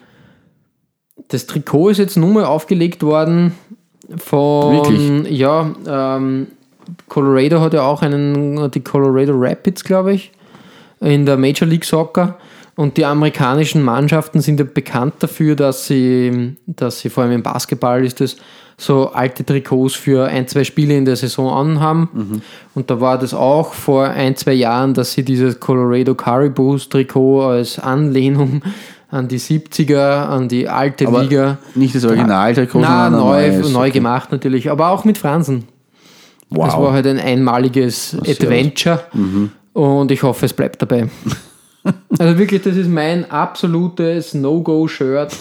das 1.28 1.46
Trikot 1.46 1.90
ist 1.90 1.98
jetzt 1.98 2.16
nun 2.16 2.34
mal 2.34 2.44
aufgelegt 2.44 3.02
worden 3.02 3.52
von, 4.16 4.72
Wirklich? 4.72 5.38
ja, 5.38 5.70
ähm, 5.86 6.46
Colorado 7.08 7.60
hat 7.60 7.74
ja 7.74 7.82
auch 7.82 8.02
einen, 8.02 8.70
die 8.70 8.80
Colorado 8.80 9.32
Rapids, 9.36 9.84
glaube 9.84 10.12
ich, 10.14 10.32
in 11.00 11.26
der 11.26 11.36
Major 11.36 11.66
League 11.68 11.84
Soccer. 11.84 12.36
Und 12.76 12.96
die 12.96 13.04
amerikanischen 13.04 13.82
Mannschaften 13.82 14.40
sind 14.40 14.60
ja 14.60 14.66
bekannt 14.72 15.14
dafür, 15.18 15.56
dass 15.56 15.86
sie, 15.86 16.56
dass 16.66 17.00
sie 17.00 17.10
vor 17.10 17.24
allem 17.24 17.32
im 17.32 17.42
Basketball 17.42 18.04
ist 18.04 18.20
es 18.20 18.36
so 18.80 19.10
alte 19.10 19.44
Trikots 19.44 19.96
für 19.96 20.26
ein, 20.28 20.46
zwei 20.46 20.62
Spiele 20.62 20.96
in 20.96 21.04
der 21.04 21.16
Saison 21.16 21.50
anhaben. 21.52 22.40
Und 22.76 22.88
da 22.90 23.00
war 23.00 23.18
das 23.18 23.34
auch 23.34 23.72
vor 23.72 24.04
ein, 24.06 24.36
zwei 24.36 24.52
Jahren, 24.52 24.94
dass 24.94 25.12
sie 25.12 25.24
dieses 25.24 25.58
Colorado 25.58 26.14
Caribous 26.14 26.88
Trikot 26.88 27.42
als 27.42 27.80
Anlehnung 27.80 28.62
an 29.10 29.26
die 29.26 29.40
70er, 29.40 30.26
an 30.28 30.48
die 30.48 30.68
alte 30.68 31.08
Aber 31.08 31.22
Liga. 31.22 31.58
nicht 31.74 31.96
das 31.96 32.04
Original-Trikot, 32.04 32.78
Na, 32.78 33.10
sondern 33.10 33.20
neu, 33.20 33.68
neu 33.70 33.80
Okay. 33.88 33.90
gemacht 33.90 34.30
natürlich, 34.30 34.70
aber 34.70 34.90
auch 34.90 35.04
mit 35.04 35.18
Fransen. 35.18 35.64
Wow. 36.50 36.66
Das 36.66 36.76
war 36.76 36.92
halt 36.92 37.06
ein 37.06 37.18
einmaliges 37.18 38.10
sehr 38.10 38.20
Mhm. 38.22 38.30
Adventure 38.30 39.00
und 39.74 40.10
ich 40.10 40.22
hoffe, 40.22 40.46
es 40.46 40.52
bleibt 40.52 40.80
dabei. 40.82 41.08
Also 42.18 42.36
wirklich, 42.36 42.60
das 42.62 42.76
ist 42.76 42.88
mein 42.88 43.30
absolutes 43.30 44.34
No-Go-Shirt. 44.34 45.32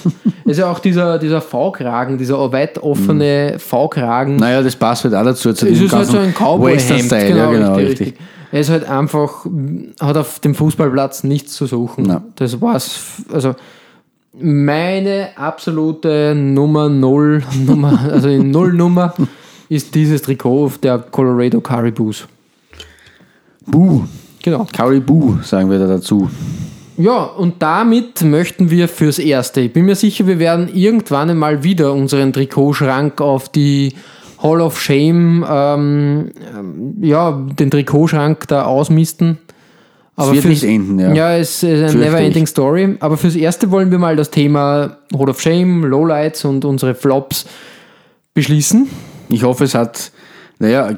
Es 0.45 0.51
ist 0.51 0.59
ja 0.59 0.71
auch 0.71 0.79
dieser, 0.79 1.17
dieser 1.19 1.41
V-Kragen, 1.41 2.17
dieser 2.17 2.51
weit 2.53 2.77
offene 2.77 3.55
V-Kragen. 3.57 4.37
Naja, 4.37 4.61
das 4.61 4.75
passt 4.75 5.03
halt 5.03 5.13
auch 5.15 5.23
dazu. 5.25 5.51
Zu 5.51 5.67
Es 5.67 5.81
ist 5.81 5.91
halt 5.93 6.07
so 6.07 6.17
ein 6.19 6.33
Cowboy-Hemd. 6.33 7.09
Genau, 7.09 7.35
ja, 7.37 7.51
genau, 7.51 7.73
richtig, 7.75 7.89
richtig. 7.89 8.07
richtig. 8.07 8.25
Er 8.51 8.59
ist 8.61 8.69
halt 8.69 8.87
einfach, 8.87 9.45
hat 9.99 10.15
auf 10.15 10.39
dem 10.39 10.55
Fußballplatz 10.55 11.23
nichts 11.25 11.53
zu 11.53 11.65
suchen. 11.65 12.05
Na. 12.07 12.23
Das 12.35 12.61
war's. 12.61 13.23
Also 13.33 13.55
meine 14.39 15.29
absolute 15.35 16.33
Nummer 16.35 16.87
0, 16.87 17.43
Nummer, 17.65 17.99
also 18.09 18.29
die 18.29 18.37
Null-Nummer 18.39 19.13
ist 19.69 19.93
dieses 19.95 20.21
Trikot 20.21 20.73
der 20.81 20.99
Colorado 20.99 21.61
Caribous. 21.61 22.27
Buh. 23.65 24.03
Genau. 24.43 24.65
Caribou, 24.71 25.39
sagen 25.43 25.69
wir 25.69 25.77
da 25.77 25.87
dazu. 25.87 26.29
Ja, 26.97 27.23
und 27.23 27.61
damit 27.61 28.23
möchten 28.23 28.71
wir 28.71 28.87
fürs 28.87 29.19
Erste. 29.19 29.61
Ich 29.61 29.73
bin 29.73 29.85
mir 29.85 29.95
sicher, 29.95 30.25
wir 30.25 30.39
werden 30.39 30.69
irgendwann 30.73 31.29
einmal 31.29 31.63
wieder 31.63 31.93
unseren 31.93 32.33
Trikotschrank 32.33 33.19
auf 33.21 33.49
die 33.49 33.93
Hall 34.41 34.61
of 34.61 34.79
Shame, 34.79 35.45
ähm, 35.49 36.31
ähm, 36.57 36.93
ja, 37.01 37.31
den 37.31 37.69
Trikotschrank 37.69 38.47
da 38.47 38.63
ausmisten. 38.63 39.37
Es 40.15 40.31
wird 40.31 40.45
nicht 40.45 40.63
enden, 40.63 40.97
ja. 40.97 41.13
Ja, 41.13 41.37
es 41.37 41.61
ist 41.61 41.93
eine 41.93 42.05
never-ending. 42.05 42.47
Story. 42.47 42.95
Aber 43.01 43.17
fürs 43.17 43.35
Erste 43.35 43.69
wollen 43.69 43.91
wir 43.91 43.99
mal 43.99 44.15
das 44.15 44.31
Thema 44.31 44.97
Hall 45.13 45.29
of 45.29 45.39
Shame, 45.39 45.83
Lowlights 45.83 46.45
und 46.45 46.65
unsere 46.65 46.95
Flops 46.95 47.45
beschließen. 48.33 48.87
Ich 49.29 49.43
hoffe, 49.43 49.65
es 49.65 49.75
hat, 49.75 50.11
naja, 50.59 50.89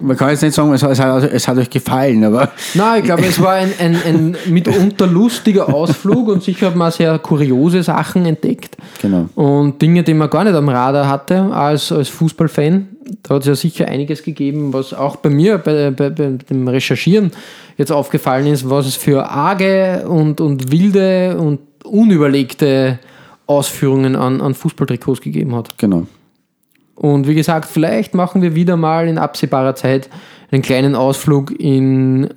man 0.00 0.16
kann 0.16 0.30
jetzt 0.30 0.42
nicht 0.42 0.54
sagen, 0.54 0.72
es 0.72 0.82
hat, 0.82 0.92
es 0.92 1.00
hat, 1.00 1.22
es 1.24 1.48
hat 1.48 1.58
euch 1.58 1.70
gefallen, 1.70 2.24
aber 2.24 2.50
Nein, 2.74 3.00
ich 3.00 3.04
glaube, 3.04 3.26
es 3.26 3.40
war 3.40 3.52
ein, 3.52 3.72
ein, 3.78 3.96
ein 4.04 4.36
mitunter 4.48 5.06
lustiger 5.06 5.72
Ausflug 5.72 6.28
und 6.28 6.42
sicher 6.42 6.68
hat 6.68 6.76
man 6.76 6.90
sehr 6.90 7.18
kuriose 7.18 7.82
Sachen 7.82 8.24
entdeckt. 8.26 8.76
genau. 9.02 9.28
Und 9.34 9.80
Dinge, 9.82 10.02
die 10.02 10.14
man 10.14 10.30
gar 10.30 10.44
nicht 10.44 10.54
am 10.54 10.68
Radar 10.68 11.08
hatte 11.08 11.42
als, 11.52 11.92
als 11.92 12.08
Fußballfan. 12.08 12.88
Da 13.22 13.34
hat 13.34 13.42
es 13.42 13.48
ja 13.48 13.54
sicher 13.54 13.86
einiges 13.86 14.22
gegeben, 14.22 14.72
was 14.72 14.94
auch 14.94 15.16
bei 15.16 15.28
mir 15.28 15.58
bei, 15.58 15.90
bei, 15.90 16.08
bei 16.08 16.38
dem 16.48 16.66
Recherchieren 16.66 17.30
jetzt 17.76 17.92
aufgefallen 17.92 18.46
ist, 18.46 18.70
was 18.70 18.86
es 18.86 18.96
für 18.96 19.28
arge 19.28 20.06
und, 20.08 20.40
und 20.40 20.72
wilde 20.72 21.36
und 21.38 21.60
unüberlegte 21.84 22.98
Ausführungen 23.46 24.16
an, 24.16 24.40
an 24.40 24.54
Fußballtrikots 24.54 25.20
gegeben 25.20 25.54
hat. 25.54 25.76
Genau. 25.76 26.06
Und 26.94 27.26
wie 27.26 27.34
gesagt, 27.34 27.68
vielleicht 27.70 28.14
machen 28.14 28.42
wir 28.42 28.54
wieder 28.54 28.76
mal 28.76 29.08
in 29.08 29.18
absehbarer 29.18 29.74
Zeit 29.74 30.08
einen 30.50 30.62
kleinen 30.62 30.94
Ausflug 30.94 31.50
in 31.58 32.28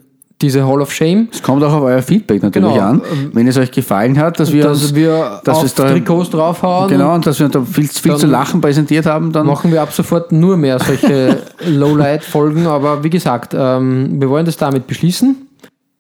diese 0.41 0.67
Hall 0.67 0.82
of 0.82 0.93
Shame. 0.93 1.30
Es 1.32 1.41
kommt 1.41 1.63
auch 1.63 1.74
auf 1.74 1.82
euer 1.84 2.02
Feedback 2.04 2.43
natürlich 2.43 2.74
Genau. 2.74 2.86
an, 2.86 3.02
wenn 3.34 3.48
es 3.48 3.58
euch 3.58 3.72
gefallen 3.72 4.20
hat, 4.20 4.39
dass 4.39 4.54
wir 4.54 4.63
dass 4.63 4.84
uns, 4.84 4.96
wir 4.96 5.41
dass 5.43 5.58
auf 5.58 5.74
da, 5.74 5.89
Trikots 5.89 6.30
draufhauen. 6.30 6.89
genau, 6.89 7.15
und 7.15 7.26
dass 7.26 7.39
wir 7.39 7.50
da 7.50 7.62
viel, 7.63 7.88
viel 7.88 8.15
zu 8.17 8.28
lachen 8.28 8.62
präsentiert 8.62 9.08
haben, 9.08 9.32
dann 9.32 9.48
machen 9.48 9.72
wir 9.72 9.82
ab 9.82 9.91
sofort 9.93 10.32
nur 10.32 10.56
mehr 10.58 10.78
solche 10.78 11.41
Lowlight-Folgen. 11.65 12.67
Aber 12.67 13.04
wie 13.04 13.10
gesagt, 13.10 13.56
ähm, 13.58 14.22
wir 14.22 14.30
wollen 14.30 14.46
das 14.46 14.58
damit 14.58 14.86
beschließen. 14.86 15.36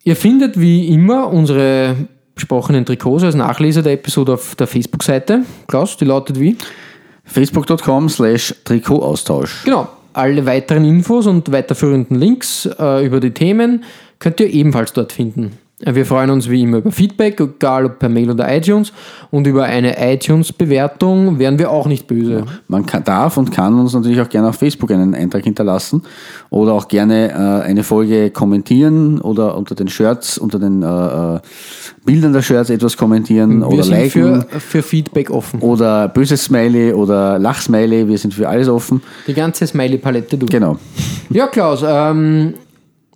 Ihr 0.03 0.15
findet 0.15 0.59
wie 0.59 0.87
immer 0.89 1.27
unsere 1.33 1.95
besprochenen 2.35 2.85
Trikots 2.85 3.23
als 3.23 3.33
Nachleser 3.33 3.81
der 3.81 3.93
Episode 3.93 4.33
auf 4.33 4.53
der 4.55 4.67
Facebook-Seite. 4.67 5.41
Klaus, 5.67 5.97
die 5.97 6.05
lautet 6.05 6.39
wie? 6.39 6.55
facebook.com 7.27 8.09
slash 8.09 8.55
Trikotaustausch. 8.63 9.63
Genau. 9.63 9.87
Alle 10.13 10.45
weiteren 10.45 10.83
Infos 10.85 11.27
und 11.27 11.51
weiterführenden 11.51 12.17
Links 12.17 12.67
äh, 12.79 13.05
über 13.05 13.19
die 13.19 13.31
Themen 13.31 13.83
könnt 14.17 14.39
ihr 14.39 14.49
ebenfalls 14.49 14.93
dort 14.93 15.11
finden. 15.11 15.59
Wir 15.79 16.07
freuen 16.07 16.31
uns 16.31 16.49
wie 16.49 16.63
immer 16.63 16.77
über 16.77 16.91
Feedback, 16.91 17.39
egal 17.39 17.85
ob 17.85 17.99
per 17.99 18.09
Mail 18.09 18.31
oder 18.31 18.51
iTunes. 18.51 18.91
Und 19.29 19.45
über 19.45 19.65
eine 19.65 19.95
iTunes-Bewertung 20.11 21.37
wären 21.37 21.59
wir 21.59 21.69
auch 21.69 21.85
nicht 21.85 22.07
böse. 22.07 22.45
Man 22.67 22.87
kann, 22.87 23.03
darf 23.03 23.37
und 23.37 23.51
kann 23.51 23.79
uns 23.79 23.93
natürlich 23.93 24.19
auch 24.19 24.29
gerne 24.29 24.49
auf 24.49 24.55
Facebook 24.55 24.89
einen 24.89 25.13
Eintrag 25.13 25.43
hinterlassen 25.43 26.01
oder 26.49 26.73
auch 26.73 26.87
gerne 26.87 27.29
äh, 27.29 27.67
eine 27.67 27.83
Folge 27.83 28.31
kommentieren 28.31 29.21
oder 29.21 29.55
unter 29.55 29.75
den 29.75 29.87
Shirts, 29.87 30.39
unter 30.39 30.57
den 30.57 30.81
äh, 30.81 31.35
äh, 31.35 31.39
Bildern 32.05 32.33
der 32.33 32.41
Shirts 32.41 32.71
etwas 32.71 32.97
kommentieren 32.97 33.59
Wir 33.59 33.67
oder 33.67 33.83
sind 33.83 33.97
liken 33.99 34.45
für, 34.49 34.59
für 34.59 34.81
Feedback 34.81 35.29
offen. 35.29 35.59
oder 35.59 36.07
böses 36.07 36.45
Smiley 36.45 36.93
oder 36.93 37.37
Lachsmiley. 37.37 38.07
Wir 38.07 38.17
sind 38.17 38.33
für 38.33 38.49
alles 38.49 38.67
offen. 38.67 39.03
Die 39.27 39.33
ganze 39.35 39.67
Smiley-Palette, 39.67 40.39
du. 40.39 40.47
Genau. 40.47 40.77
Ja, 41.29 41.45
Klaus, 41.45 41.83
ähm, 41.85 42.55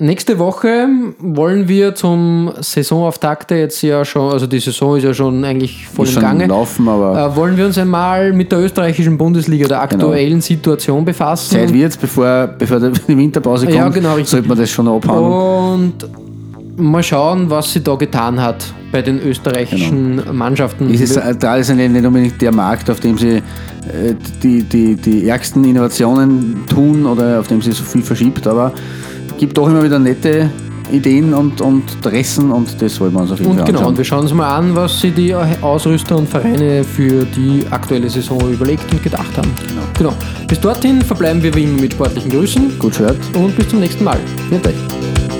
nächste 0.01 0.39
Woche 0.39 0.87
wollen 1.19 1.67
wir 1.67 1.95
zum 1.95 2.51
Saisonauftakt 2.59 3.51
jetzt 3.51 3.81
ja 3.81 4.03
schon, 4.03 4.31
also 4.31 4.47
die 4.47 4.59
Saison 4.59 4.97
ist 4.97 5.03
ja 5.03 5.13
schon 5.13 5.43
eigentlich 5.45 5.87
voll 5.87 6.05
Ist 6.05 6.11
im 6.15 6.21
schon 6.21 6.23
Gange. 6.23 6.47
laufen, 6.47 6.87
aber 6.89 7.17
Äh, 7.31 7.35
wollen 7.35 7.55
wir 7.55 7.65
uns 7.67 7.77
einmal 7.77 8.33
mit 8.33 8.51
der 8.51 8.59
österreichischen 8.59 9.17
Bundesliga, 9.17 9.67
der 9.67 9.81
aktuellen 9.81 10.41
Situation 10.41 11.05
befassen. 11.05 11.51
Zeit 11.55 11.73
wird, 11.73 11.99
bevor, 12.01 12.47
bevor 12.57 12.79
die 12.79 12.91
Winterpause 13.17 13.65
kommt, 13.65 13.77
Ja, 13.77 13.89
genau, 13.89 14.17
sollte 14.23 14.47
man 14.47 14.57
das 14.57 14.69
schon 14.69 14.87
abhauen. 14.87 15.73
Und 15.73 15.93
mal 16.77 17.03
schauen, 17.03 17.49
was 17.49 17.71
sie 17.73 17.83
da 17.83 17.95
getan 17.95 18.41
hat 18.41 18.65
bei 18.91 19.01
den 19.01 19.19
österreichischen 19.21 20.21
Mannschaften. 20.35 20.89
Ist 20.89 21.01
es 21.01 21.15
äh, 21.17 21.35
traditionell 21.35 21.89
nicht 21.89 22.05
unbedingt 22.05 22.41
der 22.41 22.51
Markt, 22.51 22.89
auf 22.89 22.99
dem 22.99 23.17
sie 23.17 23.35
äh, 23.37 23.41
die, 24.41 24.63
die, 24.63 24.95
die 24.95 25.27
ärgsten 25.29 25.63
Innovationen 25.63 26.63
tun 26.69 27.05
oder 27.05 27.39
auf 27.39 27.47
dem 27.47 27.61
sie 27.61 27.71
so 27.71 27.83
viel 27.83 28.01
verschiebt, 28.01 28.47
aber 28.47 28.73
gibt 29.37 29.57
doch 29.57 29.67
immer 29.67 29.83
wieder 29.83 29.99
nette 29.99 30.49
Ideen 30.91 31.33
und, 31.33 31.61
und 31.61 31.83
Dressen 32.01 32.51
und 32.51 32.81
das 32.81 32.99
wollen 32.99 33.13
wir 33.13 33.21
uns 33.21 33.31
auf 33.31 33.39
jeden 33.39 33.51
und 33.51 33.57
Fall 33.57 33.65
genau, 33.65 33.79
und 33.79 33.83
anschauen. 33.85 33.97
wir 33.97 34.05
schauen 34.05 34.21
uns 34.21 34.33
mal 34.33 34.55
an, 34.55 34.75
was 34.75 34.99
sich 34.99 35.13
die 35.13 35.33
Ausrüster 35.33 36.17
und 36.17 36.27
Vereine 36.27 36.83
für 36.83 37.25
die 37.25 37.65
aktuelle 37.69 38.09
Saison 38.09 38.51
überlegt 38.51 38.91
und 38.91 39.01
gedacht 39.01 39.37
haben. 39.37 39.51
Genau. 39.97 40.13
Bis 40.47 40.59
dorthin 40.59 41.01
verbleiben 41.01 41.41
wir 41.41 41.53
wie 41.55 41.63
immer 41.63 41.79
mit 41.81 41.93
sportlichen 41.93 42.29
Grüßen 42.31 42.77
Gut 42.77 42.97
gehört. 42.97 43.17
und 43.35 43.55
bis 43.55 43.69
zum 43.69 43.79
nächsten 43.79 44.03
Mal. 44.03 44.19
Viert 44.49 44.67
euch. 44.67 45.30